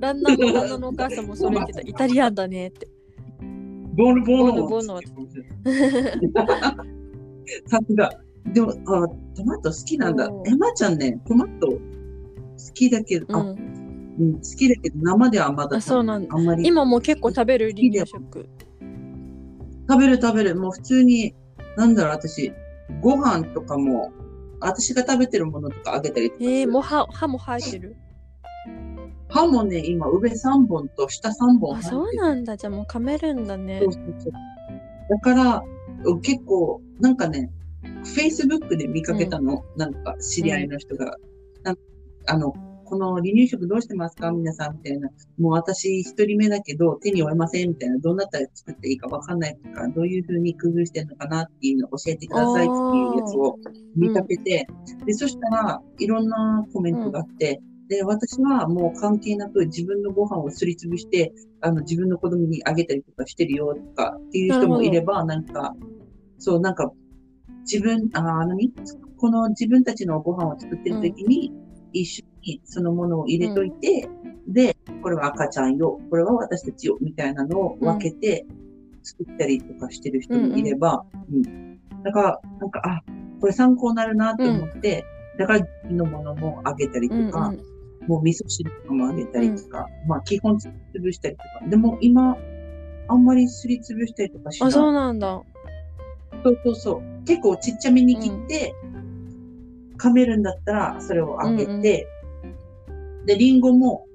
[0.00, 1.80] 旦那も旦那のお母さんもそれ言ってた。
[1.86, 2.88] イタリアンだねって
[3.94, 5.42] ボールボールボールボー
[7.66, 8.10] さすが。
[8.52, 10.44] でもあ、トマト好きなんだお。
[10.46, 11.78] エマちゃんね、トマト好
[12.74, 16.66] きだけど、あ、うんうん、好きだけど生ではまだあそうなんだあんまり。
[16.66, 18.48] 今もう結構食べる離乳食
[19.88, 20.56] 食べる食べる。
[20.56, 21.34] もう普通に、
[21.76, 22.52] なんだろう、私、
[23.00, 24.12] ご飯とかも、
[24.60, 26.44] 私が食べてるものとかあげたりとか。
[26.44, 27.96] えー、もう歯歯も生えてる？
[29.30, 31.82] 歯もね、今、上3本と下3本あ。
[31.82, 32.56] そうなんだ。
[32.56, 33.80] じゃあもう噛めるんだね。
[33.82, 34.32] そうそうそう。
[35.08, 35.64] だから、
[36.22, 37.50] 結構、なんかね、
[38.04, 41.16] Facebook で見かけたの、なんか知り合いの人が。
[42.26, 42.52] あの、
[42.84, 44.30] この離乳食どうしてますか？
[44.32, 45.08] 皆さんみたいな。
[45.38, 47.98] もう私一人目だけど手に負えませんみたいな。
[47.98, 52.74] どうなったら作っていいかわかんないとか、どういうふうに工夫してるのかなっていうのを教えてくださいってい
[53.14, 53.56] うやつを
[53.96, 54.36] 見立て。
[54.38, 54.66] て、
[55.06, 57.60] で、そしたらいろんなコメントがあって、
[57.90, 65.74] で、私はもう関係なく自分のご飯をすりつぶして、あの、自分の子供にあげたりとかしてるよとかっていう人もいれば、なんか、
[66.38, 66.92] そう、なんか、
[67.62, 68.72] 自分、あ、何？
[69.16, 71.52] この自分たちのご飯を作ってる時に、
[71.92, 74.08] 一緒にそのものを入れといて、
[74.46, 78.46] で、これは赤ちゃんよ、これは私たちよ、みたいなのを分けて
[79.02, 83.02] 作ったりとかしてる人もいれば、うん、だから、なんか、あ、
[83.40, 85.04] これ参考になるなって思って、
[85.40, 87.69] だからのものもあげたりとか、うんうん
[88.06, 91.68] もう味噌汁とかもあげたりとか、まあ基本すりつぶしたりとか。
[91.68, 92.36] でも今、
[93.08, 94.68] あんまりすりつぶしたりとかしない。
[94.68, 95.42] あ、そうなんだ。
[96.44, 97.24] そうそうそう。
[97.24, 98.74] 結構ちっちゃめに切って、
[99.98, 102.08] 噛めるんだったらそれをあげて、
[103.26, 104.06] で、リンゴも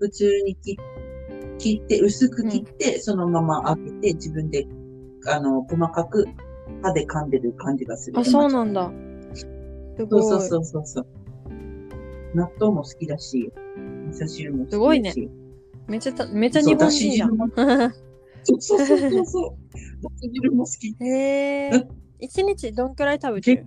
[0.00, 0.78] 普通に切
[1.58, 4.66] 切って、薄く切って、そのままあげて、自分で、
[5.26, 6.26] あの、細かく
[6.82, 8.18] 歯で噛んでる感じがする。
[8.18, 8.90] あ、そうなんだ。
[9.34, 9.46] す
[10.06, 10.22] ごい。
[10.22, 11.06] そうそうそうそう。
[12.34, 13.52] 納豆も好きだし、
[14.10, 14.72] 味噌汁も好きだし。
[14.72, 15.14] すごいね
[15.86, 17.36] めっちゃた、めっちゃ日本人じゃん。
[18.44, 19.56] そうそうそうそう。
[20.02, 20.94] だし汁も好き。
[21.04, 21.08] へ
[21.74, 21.88] え。
[22.20, 23.66] 一日どんくらい食べてる？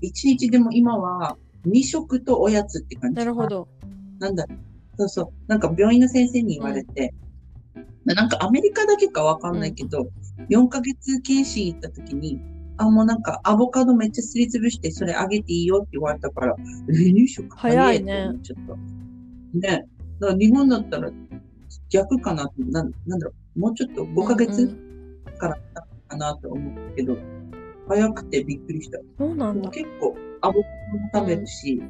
[0.00, 3.16] 一日でも今は二食とおやつって感じ。
[3.16, 3.46] なるほ。
[3.46, 3.68] ど。
[4.18, 4.46] なんだ。
[4.98, 5.28] そうそう。
[5.46, 7.12] なんか病院の先生に言われて、
[8.04, 10.08] なんかアメリカだけかわかんないけど、
[10.48, 12.40] 4ヶ月検診行った時に、
[12.78, 16.54] あ、もうなんかアボカドめっちゃすりつぶしてそれあげていいよって言われたから、
[16.86, 19.68] 離乳食早いねちゃった。
[19.68, 19.86] ね。
[20.20, 21.10] だから日本だったら
[21.90, 23.60] 逆かななんなんだろう。
[23.60, 24.86] もうちょっと5ヶ月、うんうん
[25.36, 25.58] から
[26.08, 27.16] かなと思うけど、
[27.88, 28.98] 早くてびっくりした。
[29.18, 29.70] そうなんだ。
[29.70, 31.82] 結構、アボカドも食べるし、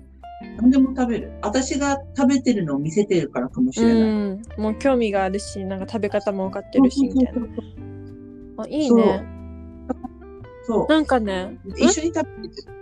[0.59, 1.33] 何でも食べる。
[1.43, 4.03] 私が食べてるのを見せてるからかもしれない。
[4.03, 4.43] うん。
[4.59, 7.43] もう興味があるし、なんか食べ方も分かってるし、みたいな。
[8.59, 9.36] あ、いいね。
[10.67, 10.87] そう。
[10.89, 12.77] なんかね、一緒に食べてる。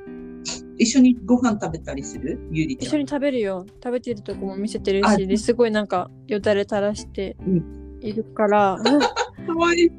[0.77, 2.39] 一緒にご飯食べたりする？
[2.51, 2.89] ゆりちゃん。
[2.89, 3.65] 一緒に食べるよ。
[3.83, 8.79] 食べてるとこも見せてるあし、ですごいなんかよだれ垂らしてういるから、
[9.47, 9.91] かわいい。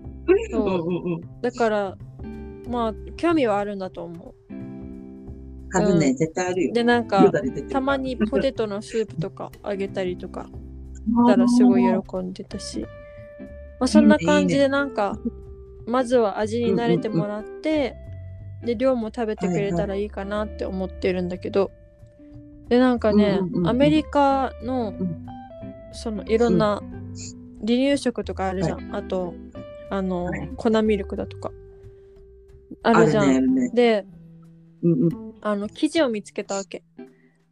[1.41, 1.97] だから、
[2.69, 4.33] まあ、興味はあるんだと思
[5.71, 6.73] 多分ね、うん絶対あるよう。。
[6.73, 7.31] で、なんよか、
[7.69, 12.87] たまにポテトのスープとかあげたりとかあしたらすごいー喜んでたし、ま
[13.81, 15.17] あ、そんな感じでなんか、
[15.87, 17.95] まずは味に慣れてもらって、
[18.63, 21.71] で、量も食べてくれたらいいかなって思ってるんだけど、
[22.69, 25.25] で、なんかねアメリカのん、
[25.91, 26.81] そのいろんな
[27.61, 28.95] 離乳食とかあるじゃん。
[28.95, 29.33] あと、
[29.89, 31.51] あのはい、粉ミルクだとか。
[32.83, 33.73] ああるじゃん。
[33.73, 34.05] で。
[35.41, 36.83] あの、記事を見つけたわけ。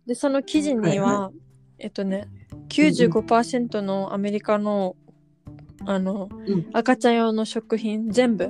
[0.05, 1.31] で、その記事には、は
[1.79, 2.27] えっとね、
[2.69, 4.95] 95%のアメリカの、
[5.85, 8.49] あの、うん赤ちゃん用の食品全部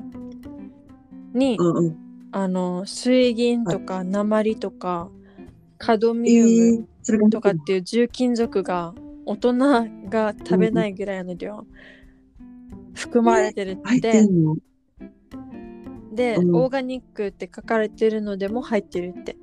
[1.33, 1.97] に、うんうん。
[2.31, 5.09] あの、水銀とか鉛とか、
[5.77, 6.87] カドえミウ
[7.19, 9.53] ムとかっていう重金属が大人
[10.09, 11.65] が食べないぐらいの量
[12.93, 14.55] 含まれてる入って、ってんの？
[16.13, 19.35] で、うんオーガニックって書かれてるのでも入ってるって。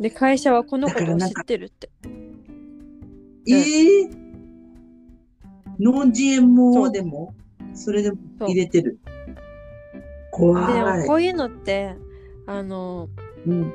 [0.00, 1.90] で、会社はこのことを知ってるって。
[3.46, 4.23] ええ
[5.78, 7.34] ノン GMO でも
[7.74, 8.98] それでも入れてる。
[9.04, 9.40] で
[10.30, 11.00] 怖い。
[11.00, 11.96] もこういうのって、
[12.46, 13.08] あの、
[13.46, 13.72] うん、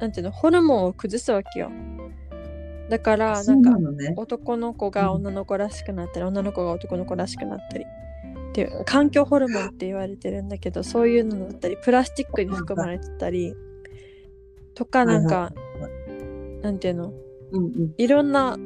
[0.00, 1.70] なんていうの、ホルモンを崩すわけよ。
[2.90, 4.14] だから、そなんなのね。
[4.16, 7.84] 男の子が女の子らしくなったり、女の子が男の子らしくなったり。
[7.84, 13.54] っていう環境ホルモンって言われてるんだけどそういうのだったりプラスチックに含まれてたり
[14.74, 15.52] とかなんか
[16.62, 17.12] なんていうの
[17.98, 18.56] いろんな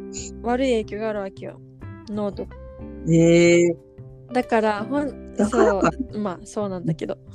[0.42, 1.60] 悪い影響があるわけよ
[2.08, 2.56] 脳とか
[3.06, 3.12] ん。
[3.12, 3.76] ええ
[4.32, 7.18] だからほんそうまあそうなんだけど。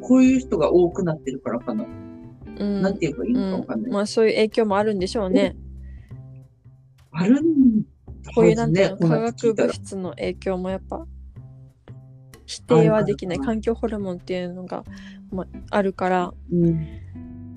[0.00, 1.84] こういう人が多くなってるからかな。
[1.84, 2.82] うん。
[2.82, 3.92] なんて言えばいいのかわかうんん、ない。
[3.92, 5.56] まあそういう影響もあるんでしょうね。
[7.12, 7.84] あるん
[8.34, 11.06] こういうなんていうの、化学物質の影響もやっぱ
[12.46, 13.38] 否定はできない。
[13.38, 14.84] 環境ホルモンっていうのが、
[15.30, 16.32] まあ、あるから。
[16.52, 16.86] うん。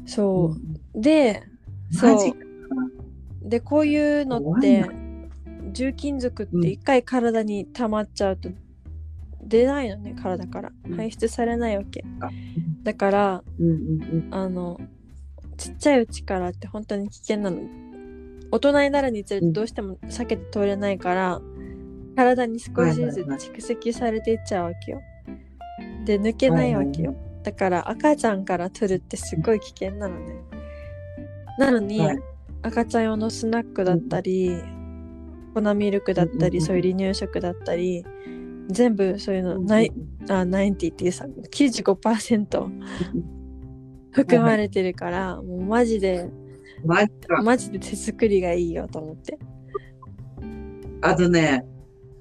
[0.06, 0.56] そ
[0.94, 0.98] う。
[1.00, 1.44] う、で
[1.92, 2.45] そう。
[3.46, 4.90] でこういうのってな。
[5.72, 8.50] 重金属って一回体に溜まっちゃうと
[9.42, 10.72] 出ないのね体から。
[10.88, 10.96] うん。
[10.96, 12.04] 排出されないわけ。
[12.22, 12.30] あ。
[12.84, 14.80] だからうんうんあの
[15.58, 17.60] ちっちゃいうちからって本当に危険なの。
[18.52, 21.42] 大人になるにつれてどうしても避けて通れないから
[22.16, 25.02] 体に少しずつ蓄積されていっちゃうわけよ。
[26.06, 27.16] で抜けないわけよ。
[27.44, 30.36] だから赤ちゃんから取るってすごい危険なのね。
[31.60, 32.35] なのに、はい
[32.66, 34.60] 赤ちゃん用のスナックだったり、
[35.54, 38.04] 粉ミルクだったり、そういう離乳食だったり
[38.70, 39.92] 全部そういうの、ない
[40.28, 42.70] あ90っていうさ95%
[44.12, 46.30] 含まれてるから、もうマジで
[46.84, 49.38] マジで手作りがいいよと思って。
[51.02, 51.64] あとね、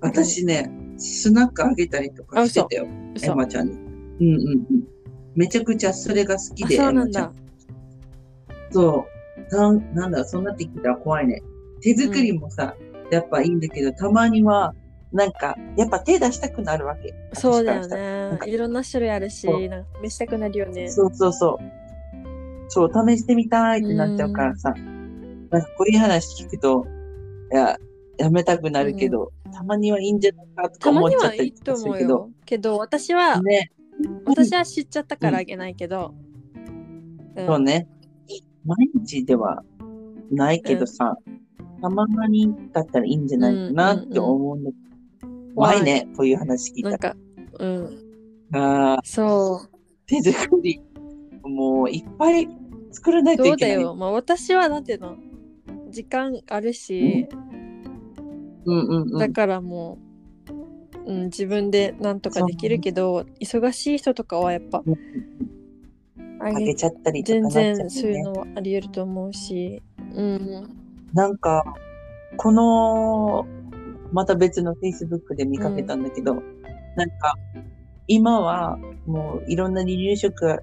[0.01, 2.85] 私ね、スナックあげたりとかしてたよ。
[2.85, 3.73] エ嘘マちゃんに。
[3.73, 4.85] うんうんうん。
[5.35, 7.33] めちゃくちゃそれが好きあで、そうなんだ。
[8.71, 9.13] そう。
[9.55, 11.43] なんなんだ、そうなってきたら怖いね。
[11.81, 12.75] 手作りもさ、
[13.11, 14.75] やっぱいいんだけど、たまには、
[15.12, 17.14] なんか、やっぱ手出したくなるわけ。
[17.35, 17.87] そうだよ。
[17.87, 20.88] ねいろんな種類あるし、なんか試したくなるよね。
[20.90, 21.59] そうそうそう。
[22.69, 24.75] そう、試してみたいってなっちゃうからさ。
[25.51, 26.87] なんかこういう話聞くと、
[27.53, 27.79] いや、
[28.19, 32.09] やめたくなるけど、たまにはいいんじゃないかとか思っちゃったりするけど。
[32.09, 32.31] よ。
[32.45, 33.71] けど私は、ね、
[34.25, 36.14] 私は知っちゃったからあげないけど。
[36.19, 36.35] うん
[37.47, 37.88] そうね。
[38.64, 39.62] 毎日では
[40.31, 41.16] ないけどさ、
[41.81, 44.85] たまにだったらいいんじゃないかなって思うんだけど。
[45.55, 47.16] 怖いね、こういう話聞いたなんか、
[47.61, 47.98] うん。
[48.50, 48.94] ら。
[48.94, 49.77] あーそう。
[50.07, 50.81] 手作り、
[51.44, 52.48] もういっぱい
[52.90, 53.74] 作らないというけない。
[53.74, 53.94] そだよ。
[53.94, 55.16] まあ私はなんていうの
[55.90, 57.29] 時間あるし、
[58.64, 59.18] うんうんうん。
[59.18, 59.98] だからも
[61.05, 64.94] う、うん、自分でなんとかできるけど、忙しい人とかはやっぱ、うん
[66.45, 67.77] あげあげちゃったりとか全なっちゃうよね。
[67.77, 69.83] 然そういうのはあり得ると思うし、
[70.15, 70.69] うん。
[71.13, 71.65] なんか、
[72.37, 73.47] この、
[74.13, 76.35] また別の Facebook で見かけたんだけど、
[76.97, 77.35] なんか、
[78.07, 80.61] 今はもういろんな離乳食が、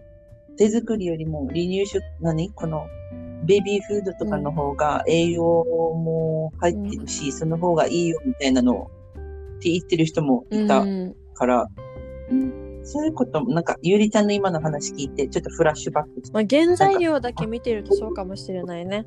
[0.57, 2.51] 手作りよりも離乳食、何？
[2.51, 2.85] この、
[3.45, 8.91] ベビーフードとかの方が栄養も入ってるし、その方がいいよみたいなのを
[9.57, 11.15] って言ってる人もいたうん。
[11.33, 11.67] から、
[12.29, 19.05] うんそういうことも、なんか、ゆりちゃんの今の話聞いて、ちょっとフラッシュバックまあ、原材料だけ見てるとそうかもしれないね。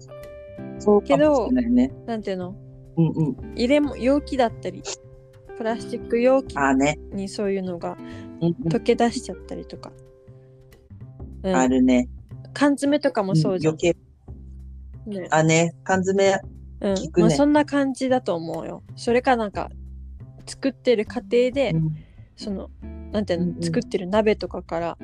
[0.79, 1.93] そうかもしれないね。
[2.07, 2.55] なんていうの？
[2.97, 3.37] うんうん。
[3.57, 4.83] 入れも容器だったり、
[5.59, 6.55] プラスチック容器。
[7.13, 7.97] にそういうのが
[8.41, 9.93] うんうん溶け出しちゃったりとか。
[11.43, 12.09] うんあるね。
[12.53, 13.95] 缶詰とかもそうじゃん余。
[15.07, 16.41] 計、ねあね、缶詰、
[16.81, 18.85] うん聞くねまあ、そんな感じだと思うよ。
[18.95, 19.71] それかなんか
[20.47, 21.97] 作ってる過程で、うん
[22.37, 22.69] その
[23.15, 24.99] なんていうの、うんうん作ってる鍋とかから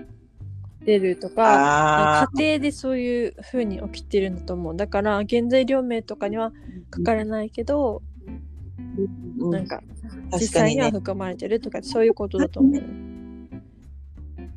[0.84, 6.52] 出るとか家庭でそういう風に起きてるんだと思うだから原材料名とかには
[6.94, 8.02] 書かれないけど、
[9.38, 9.82] うんなんか
[10.32, 10.90] 実際には。
[10.90, 12.82] 含まれてるとかそういうことだと思う。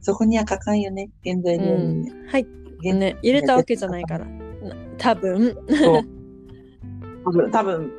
[0.01, 2.11] そこには書かんよね、原材う料にね。
[2.11, 2.47] ん、はい、
[2.83, 4.25] 原ね、入れたわけじゃないから。
[4.25, 5.55] な多分。
[7.23, 7.91] 多分、多分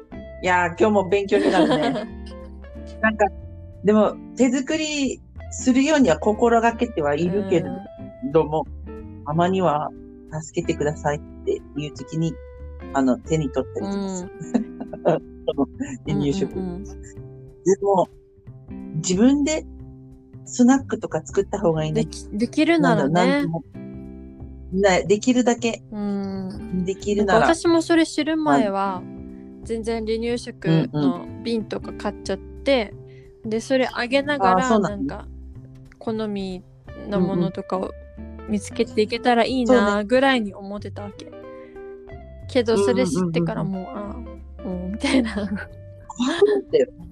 [0.42, 2.08] いやー、今日も勉強になるね。
[3.00, 3.26] なんか、
[3.84, 5.20] でも、手作り
[5.56, 7.66] するようには心がけてはいるけれ
[8.32, 8.66] ども、
[9.24, 9.90] たまには
[10.42, 12.34] 助けてくださいっていう時に、
[12.92, 14.72] あの、手に取ったりとかする。
[16.06, 16.52] 離乳食。
[16.54, 16.84] うんうんうん。
[16.84, 16.90] で
[17.82, 18.08] も、
[18.96, 19.64] 自分で
[20.44, 22.02] スナックとか作った方がいいね。
[22.02, 23.46] できできるならね。
[24.72, 26.84] なできるだけ、うん。
[26.84, 27.40] できるなら。
[27.40, 29.02] 私もそれ知る前は
[29.62, 32.92] 全然離乳食の瓶とか買っちゃって、
[33.44, 35.28] でそれあげながらなんか
[36.04, 36.62] 好み
[37.08, 37.92] のものとかを
[38.48, 41.32] 見つけていけたらいいなぐらいに思ってたわけ。
[42.48, 44.14] けどそれ知ってからもう、あ
[44.58, 45.34] あうんみたいな。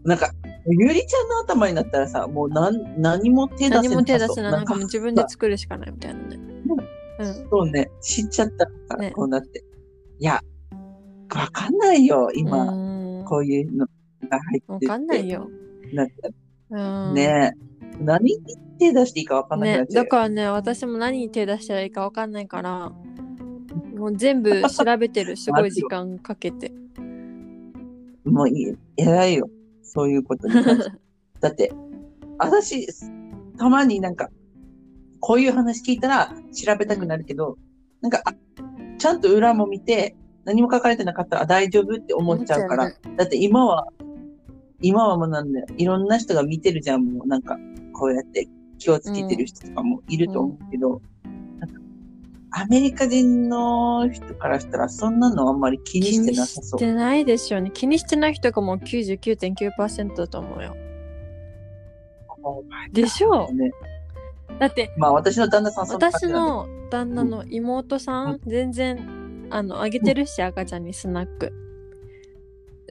[0.05, 0.31] なんか、
[0.67, 4.53] ゆりちゃんの頭になったらさ、もう何何も手出せなさそう何も手出せない。
[4.53, 6.39] なんかもうなん自分で作るしかないみたいなね。
[7.19, 7.49] うん。
[7.51, 9.65] そうね、知っちゃったから、ねこうなって。
[10.19, 10.41] いや、
[11.35, 13.87] わかんないよ、今、うんこういうの
[14.29, 14.87] が入ってて。
[14.87, 15.49] わかんないよ。
[15.95, 16.15] なんか
[16.73, 16.81] う
[17.13, 17.53] ん、ね
[18.01, 18.41] 何に
[18.79, 20.05] 手出していいかわかんなくなねっ、ちゃうよ。
[20.05, 22.91] だからね、私も何に手出したらいいかわかんないから、
[23.97, 26.73] もう全部 調べてる、すごい時間かけて。
[28.25, 29.49] もういい、偉いよ。
[29.83, 30.55] そういうことに。
[31.41, 31.73] だって、
[32.39, 32.87] 私、
[33.59, 34.31] たまになんか、
[35.21, 37.57] こういう話聞いたら調べたくなるけど、
[38.01, 38.35] なんか、あ
[38.99, 42.91] ちゃんと裏も見て、何も書かれてなかったらあ大丈夫って思っちゃうから。
[43.17, 43.87] だって今は、
[44.83, 45.67] 今はもうなんだよ。
[45.77, 47.57] いろんな人が見てるじゃん、もうなんか、
[47.93, 51.01] こうやって気をつけてる人とかもいると思うけど、
[52.55, 56.79] アメリカ人の人からしたらそんなのあんまり気にして気になさそう。
[56.79, 57.71] してないでしょうね。
[57.73, 60.77] 気にしてない人がもう99.9%だと思うよ。
[62.93, 63.71] でしょうね。
[64.59, 71.53] だって、まあ私の旦那さん私の旦那の妹さん、全然、あの、あげてるし、赤ちゃんにスナック。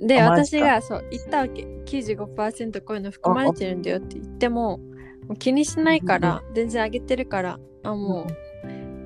[0.02, 1.64] で、私がそう言ったわけ。
[1.86, 4.84] 95%こういうの含まれてるんだよって言っても、も
[5.30, 8.28] う気にしないから、全然あげてるから、あも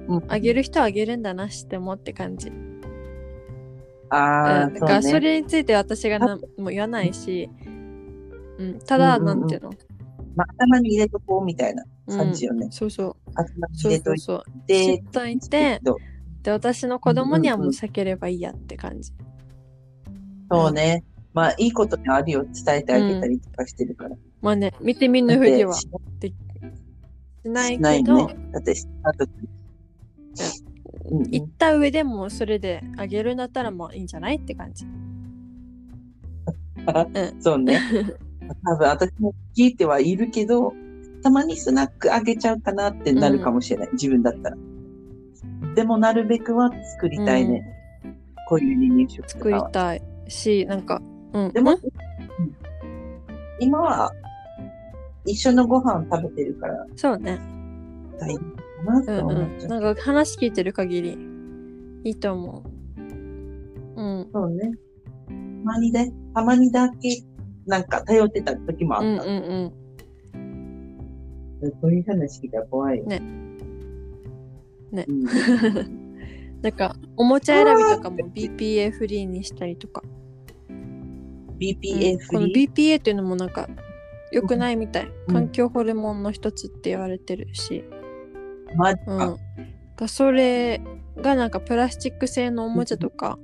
[0.08, 2.52] う、うん、あげる人はあげるんだなしてもって感じ。
[4.10, 7.50] ああ、うん、だからそれについて私がなもう言わないし、
[8.58, 9.40] うん、ただ、うんうんうん。
[9.40, 9.74] なんていうの、
[10.36, 12.68] まあ、頭に入れとこうみたいなうん感じよね。
[12.72, 13.16] そうそう。
[13.34, 15.12] 頭にそう入れといそうそう知てっ。
[15.12, 15.98] といてそう
[16.44, 19.12] で私の子供にはもううんうん避ければいいやって感じ、
[20.50, 21.04] そうね。
[21.34, 24.16] まあ、いいことにあるよ伝えてあげたりとかしてるから。
[24.42, 28.38] まあね見て見ぬふりはししないないけど、ね。
[28.52, 28.74] だって、
[29.04, 34.88] あと、うんうん行った上でもそれであげるんだったらまあいいんじゃないって感じ
[37.40, 37.80] そうね。
[38.64, 40.74] 多分私も聞いてはいるけど、
[41.24, 43.90] たまにスナックあげちゃうかなってなるかもしれない。
[43.94, 44.58] 自分だったら。
[45.74, 47.64] でもなるべくは作りたいね。
[48.48, 49.62] こういう離乳食と作り。
[49.72, 51.02] たいしなんか
[51.34, 51.52] うん。
[51.54, 51.78] でも、うん？
[51.78, 51.82] うん。
[53.60, 54.12] 今は
[55.26, 56.86] 一緒のご飯食べてるから。
[56.96, 57.40] そうね。
[58.20, 58.40] 大丈
[58.84, 59.78] 夫かなとうん思っちゃう。
[59.78, 59.84] うん。
[59.84, 61.18] なんか話聞いてる限り
[62.04, 64.02] いいと思う。
[64.02, 64.30] うん。
[64.34, 64.72] そうね。
[65.28, 65.34] た
[65.72, 67.24] まにね、たまにだけ
[67.66, 69.08] なんか頼ってた時もあった。
[69.08, 69.26] うんうん
[71.62, 71.72] うん。
[71.82, 73.06] そういう話聞いたら怖いよ。
[73.06, 73.20] ね。
[74.92, 75.06] ね。
[75.08, 75.26] うん
[76.62, 80.02] なんかおもちゃ選びとかも BPA フリーにしたりとか、
[81.60, 83.70] BPA うんこのフリー？BPA っていうのもなんか
[84.32, 85.34] 良くないみたい、うん。
[85.34, 87.84] 環境ホルモンの一つって言われてるし、
[88.72, 89.38] うん、マジか。
[89.96, 90.82] がそれ
[91.18, 93.40] がなんかプラスチック製のおもちゃとか、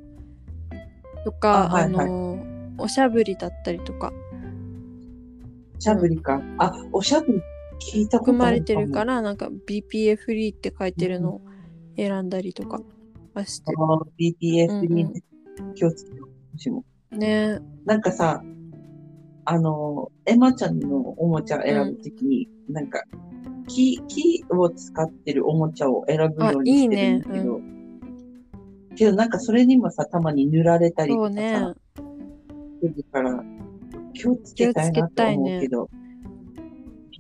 [1.24, 2.06] とかあ,、あはいはい。
[2.08, 2.44] の
[2.78, 4.12] おしゃぶりだったりとか。
[5.78, 6.42] おしゃぶりか。
[6.58, 7.42] あ、おしゃぶり
[7.80, 9.16] 聞いたことあ含まれてるから。
[9.16, 11.42] らなんか BPA フリーって書いてるのを
[11.96, 12.82] 選んだりとか
[13.34, 15.24] はしてあー BPA フリーね。
[15.76, 16.28] 気をつけてほ
[16.58, 17.18] しいもん。
[17.18, 18.42] ねなんかさ、
[19.46, 23.02] あの、エマちゃんのおもちゃ選ぶときに、なんか、
[23.68, 27.60] 木、木を使ってるおもちゃを選ぶようにしてるんだけど、
[28.96, 31.76] けどなんかそれにもさ、たまに塗られたりとかそうねさ、
[32.82, 33.44] するから、
[34.14, 35.90] 気をつけたいなと思うけど。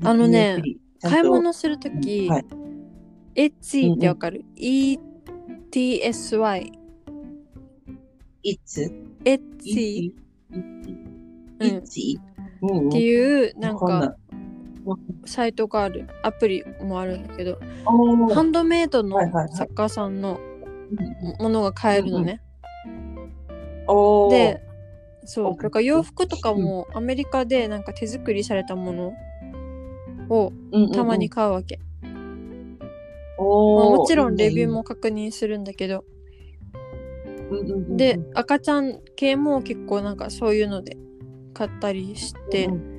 [0.04, 0.64] あのね
[1.02, 2.46] 買い物するとき、はい。
[3.36, 4.46] エッツィってわかる、
[5.72, 6.72] ?ETSY
[8.44, 8.92] いつ？
[9.26, 10.60] エッツいィ
[11.60, 12.20] ついつ？
[12.62, 12.82] う？
[12.82, 14.16] んっていうなんか
[15.26, 16.08] サイトがある。
[16.24, 17.60] アプリもあるんだけど
[18.34, 19.20] ハンドメイドの
[19.54, 20.40] 作家さんの
[21.40, 22.42] ものが買えるのね、
[24.30, 24.62] で
[25.26, 25.54] そう。
[25.54, 29.14] おだから洋服とかもアメリカでなんか手作りされたもの
[30.30, 30.52] を
[30.94, 31.80] たまに買うわけ、
[33.42, 36.06] まあもちろんレビューいも確認するんだけど
[37.50, 40.98] うんうんうんうんで赤ちゃん系も結構なんかそういうので
[41.54, 42.92] 買ったりして、うん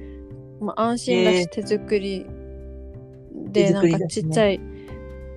[0.61, 2.27] まあ、安心だし手作り
[3.53, 4.61] 手でなんかちっちゃい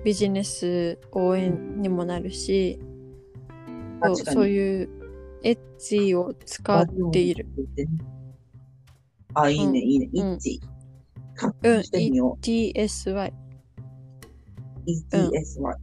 [0.04, 2.78] ビジネス応援にもなるし、
[4.00, 4.88] そう確かにそういう
[5.42, 7.46] エッジを使っている。。
[9.34, 10.08] あ、いいね、うんいいね。
[10.12, 10.60] うんイッチ。
[10.62, 10.76] うん
[11.60, 13.34] プしてみよ TSY う。
[14.86, 15.76] ETS は。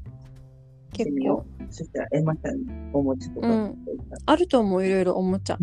[0.93, 1.63] 結構う。
[1.69, 3.47] そしたら、エマちゃんにおもちゃとか。
[3.47, 3.77] うん
[4.25, 5.57] あると思ういろいろおもちゃ。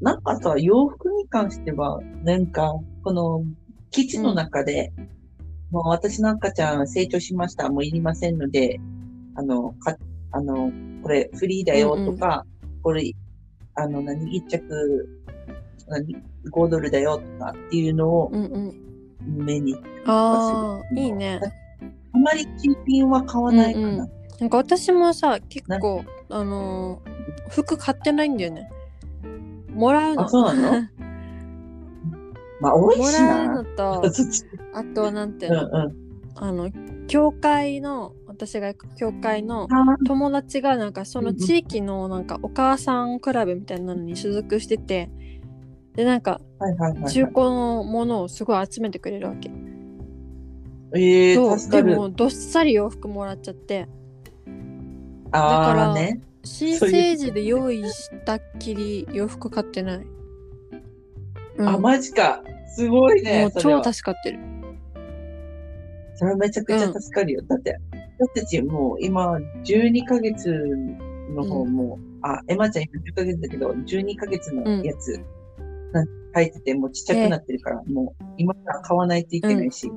[0.00, 3.44] なんかさ、洋服に関しては、なんか、この、
[3.90, 4.92] 基地の中で、
[5.70, 7.68] もう私の赤ちゃん成長しました。
[7.68, 8.80] もういりませんので、
[9.34, 9.96] あの、か、
[10.32, 10.70] あの、
[11.02, 12.44] これフリーだよとか、
[12.82, 13.12] これ、
[13.74, 15.08] あの、何、一着、
[15.88, 16.16] 何、
[16.50, 19.44] 5ドルだよとかっていうのをうんうん。
[19.44, 19.76] 目に、
[20.06, 21.40] ああ、いいね。
[22.14, 23.88] あまり新品は買わないかな。
[23.88, 24.10] うんうん
[24.40, 28.68] なんか私もさ、結構、あのー服買ってないんだよね。
[29.72, 30.24] もらうの。
[30.24, 30.88] あそうなの？
[32.60, 33.64] まあ、多いしもらうのな。
[33.76, 34.02] と、
[34.72, 35.94] あと、なんていううんの、うん。
[36.36, 36.70] あの、
[37.06, 45.10] 教会の、私が行く教会のあ友達が、なんかその地域の、なんかお母さんクラブみたいなのに所属してて、
[45.94, 46.40] で、なんか。
[47.08, 49.48] 中古のものをすごい集めてくれるわけ。
[50.94, 51.96] ええそう、で助かる。
[51.96, 53.88] もどっさり洋服もらっちゃって、
[55.32, 56.20] あだからあね。
[56.44, 60.06] 新生児で用意したっきり洋服買ってない。
[61.56, 62.42] うん、あ、マジか。
[62.68, 63.42] すごいね。
[63.42, 64.38] もう超助かってる。
[66.16, 67.42] それはめちゃくちゃ助かるよ。
[67.42, 67.78] だって、
[68.18, 70.48] 私たちもう今、12ヶ月
[71.30, 75.20] の方も、あ、エマちゃん今10ヶ月だけど、12ヶ月のやつ、
[75.92, 79.90] なん書いてて、もうちっちゃくなってるから、もう今から買わないといけないし、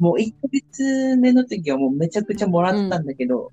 [0.00, 3.52] もう1ヶ月目の時はもうめちゃくちゃもらってたんだけど、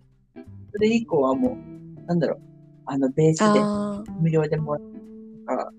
[0.71, 2.39] それ以降はもう、なんだろう、
[2.85, 3.59] あの、ベースで
[4.21, 4.83] 無料でもらっ
[5.45, 5.71] たとか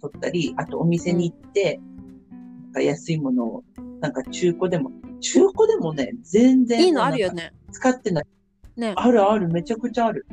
[0.00, 1.78] 取ったり、あとお店に行って、
[2.64, 3.64] なんか安いものを、
[4.00, 6.86] なんか中古でも、中古でもね、全然。
[6.86, 7.32] いいのあるよ。
[7.32, 7.52] ね。
[7.70, 8.24] 使ってない。
[8.76, 8.94] ね。
[8.96, 10.26] あるある、めちゃくちゃある。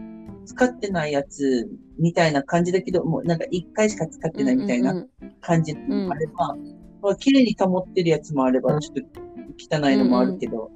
[0.45, 1.69] 使ってないやつ
[1.99, 5.09] みたいな感じだけど、もうなんか一回しか使ってないみたいなうんうん
[5.41, 6.55] 感じのもあれば、
[7.01, 9.21] まあ綺麗に保ってるやつもあれば、ちょっと
[9.69, 10.71] 汚いのもあるけど、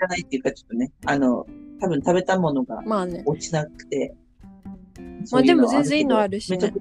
[0.00, 1.46] 汚いっていうかちょっとね、あの、
[1.80, 2.82] 多分食べたものが。
[3.24, 4.14] 落ちなくて。
[5.30, 6.72] まあでも全然いいのあるしね。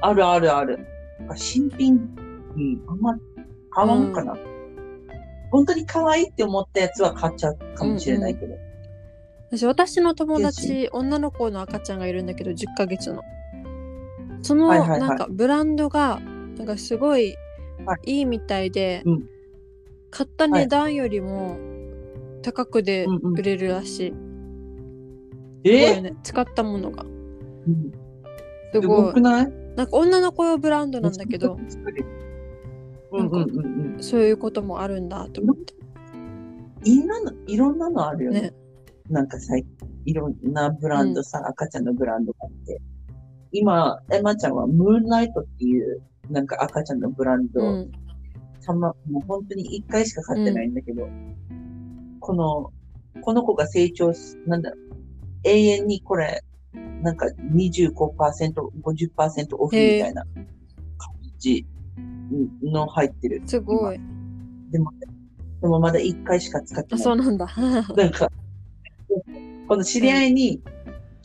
[0.00, 0.86] あるあるある。
[1.34, 1.94] 新品、
[2.56, 3.16] うん、あんま
[3.70, 4.36] 買わんかな。
[5.50, 8.54] 本当に可愛いって思ったやつは買っちゃうかもしれないけど。
[9.50, 13.22] 私私の友達女の子の赤ちゃんがいるんだけど10ヶ月の
[14.42, 16.20] そのはいはいはいなんかブランドが
[16.56, 17.36] なんかすごい
[17.86, 19.33] はいいみたいで、うん
[20.16, 21.58] 買った値段よりも
[22.42, 23.32] 高くでうんうん。
[23.32, 24.14] 売れるらしい、
[25.64, 25.98] え？
[25.98, 26.14] いね。
[26.22, 27.02] 使ったものが。
[27.02, 27.90] うん。
[28.72, 29.52] すすごごいくない？
[29.74, 31.58] なんか女の子用ブランドなんだけど。
[33.10, 33.42] うんうん。
[33.42, 34.02] うんうん。
[34.02, 35.74] そういうこともあるんだと思って。
[36.84, 38.40] いろんなの、いろんなのあるよね。
[38.40, 38.54] ね。
[39.10, 39.56] なんかさ、
[40.04, 42.80] いろんなブランドさ、赤ちゃんのブランドがあって。
[43.50, 47.90] 今、エマちゃんはムーンライトっていう、なんか赤ちゃんのブランド、うん
[48.72, 51.08] もう本当に一回しか買ってないんだけど、
[52.20, 52.72] この、
[53.20, 54.80] この子が成長す、なんだろう、
[55.44, 56.42] 永遠にこれ、
[57.02, 57.92] なんか25%、
[58.82, 61.66] 50%オフみたいな感じ
[62.62, 63.42] の入ってる。
[63.44, 64.00] すごい。
[64.70, 64.90] でも、
[65.60, 67.04] でもまだ一回しか使ってあない。
[67.04, 67.46] そうなんだ。
[67.96, 68.30] なんか、
[69.68, 70.60] この知り合いに、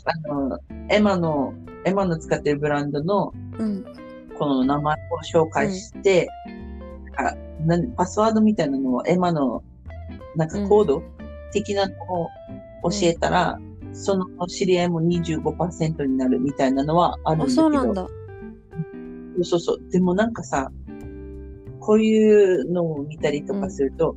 [0.05, 0.59] あの、
[0.89, 1.53] エマの、
[1.85, 3.85] エマの使ってるブランドの、うん。
[4.37, 6.29] この名前を紹介して、
[7.17, 7.35] あ
[7.65, 9.63] なんパスワードみたいなのをエマの、
[10.35, 11.03] なんかコード
[11.51, 12.29] 的なのを
[12.83, 13.59] 教えたら、
[13.93, 17.55] その知り合いも25%になるみたいなのはあるんだあけど。
[17.55, 18.07] そうなんだ
[19.41, 19.81] そうそう。
[19.89, 20.71] でもなんかさ、
[21.79, 24.15] こういうのを見たりとかすると、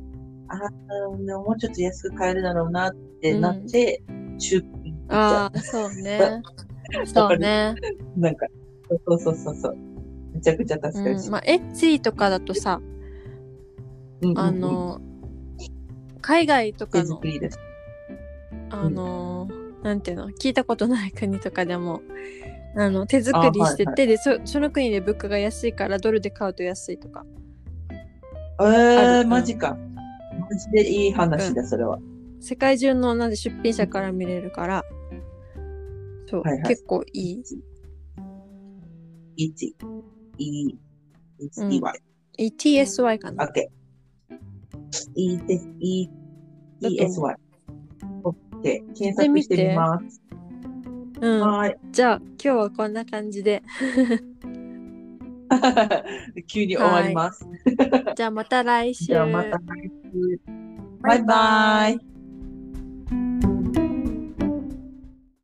[0.49, 4.03] ああ、でももうちょっと安く買えるだろうなってなって、
[4.37, 6.41] 中古に行っちゃああそうね
[7.05, 7.75] そうね
[8.17, 8.19] う。
[8.19, 8.47] なんか、
[9.07, 9.92] そうそうそうそう。
[10.51, 11.25] めちゃくちゃ助かるし。
[11.25, 12.81] うん、まあエッツィとかだとさ
[14.21, 14.39] うんうんうん。
[14.39, 15.01] あ、の
[16.21, 17.21] 海外と手かの。
[18.69, 19.47] あの
[19.83, 22.01] なんていうの聞いたことない国とかでも
[22.75, 27.23] あの手作りしてて、あはいでそその国で物価が安いからドルで買うと安いとか。
[28.61, 29.77] えあー、るマジか。
[30.39, 31.99] マジでいい話だ、それは。
[32.39, 34.83] 世界中のなんで出品者から見れるから
[36.27, 36.63] そう、はいはい。
[36.63, 37.43] 結構いい。
[39.37, 40.03] 1、E、うん
[40.37, 40.75] E、
[41.81, 41.81] Y。
[42.39, 43.67] ETSY かな OK。
[45.15, 45.39] E、
[45.79, 46.09] E、
[46.81, 47.35] だと E、S、Y。
[48.23, 48.43] OK。
[48.93, 50.21] 検索してみます。
[51.21, 51.75] うんはーい。
[51.91, 53.63] じゃあ今日はこんな感じで
[56.47, 57.47] 急に終わります。
[58.15, 59.59] じゃあまた来週 じゃあまた来
[60.11, 60.41] 週。
[61.01, 62.12] バイバイ。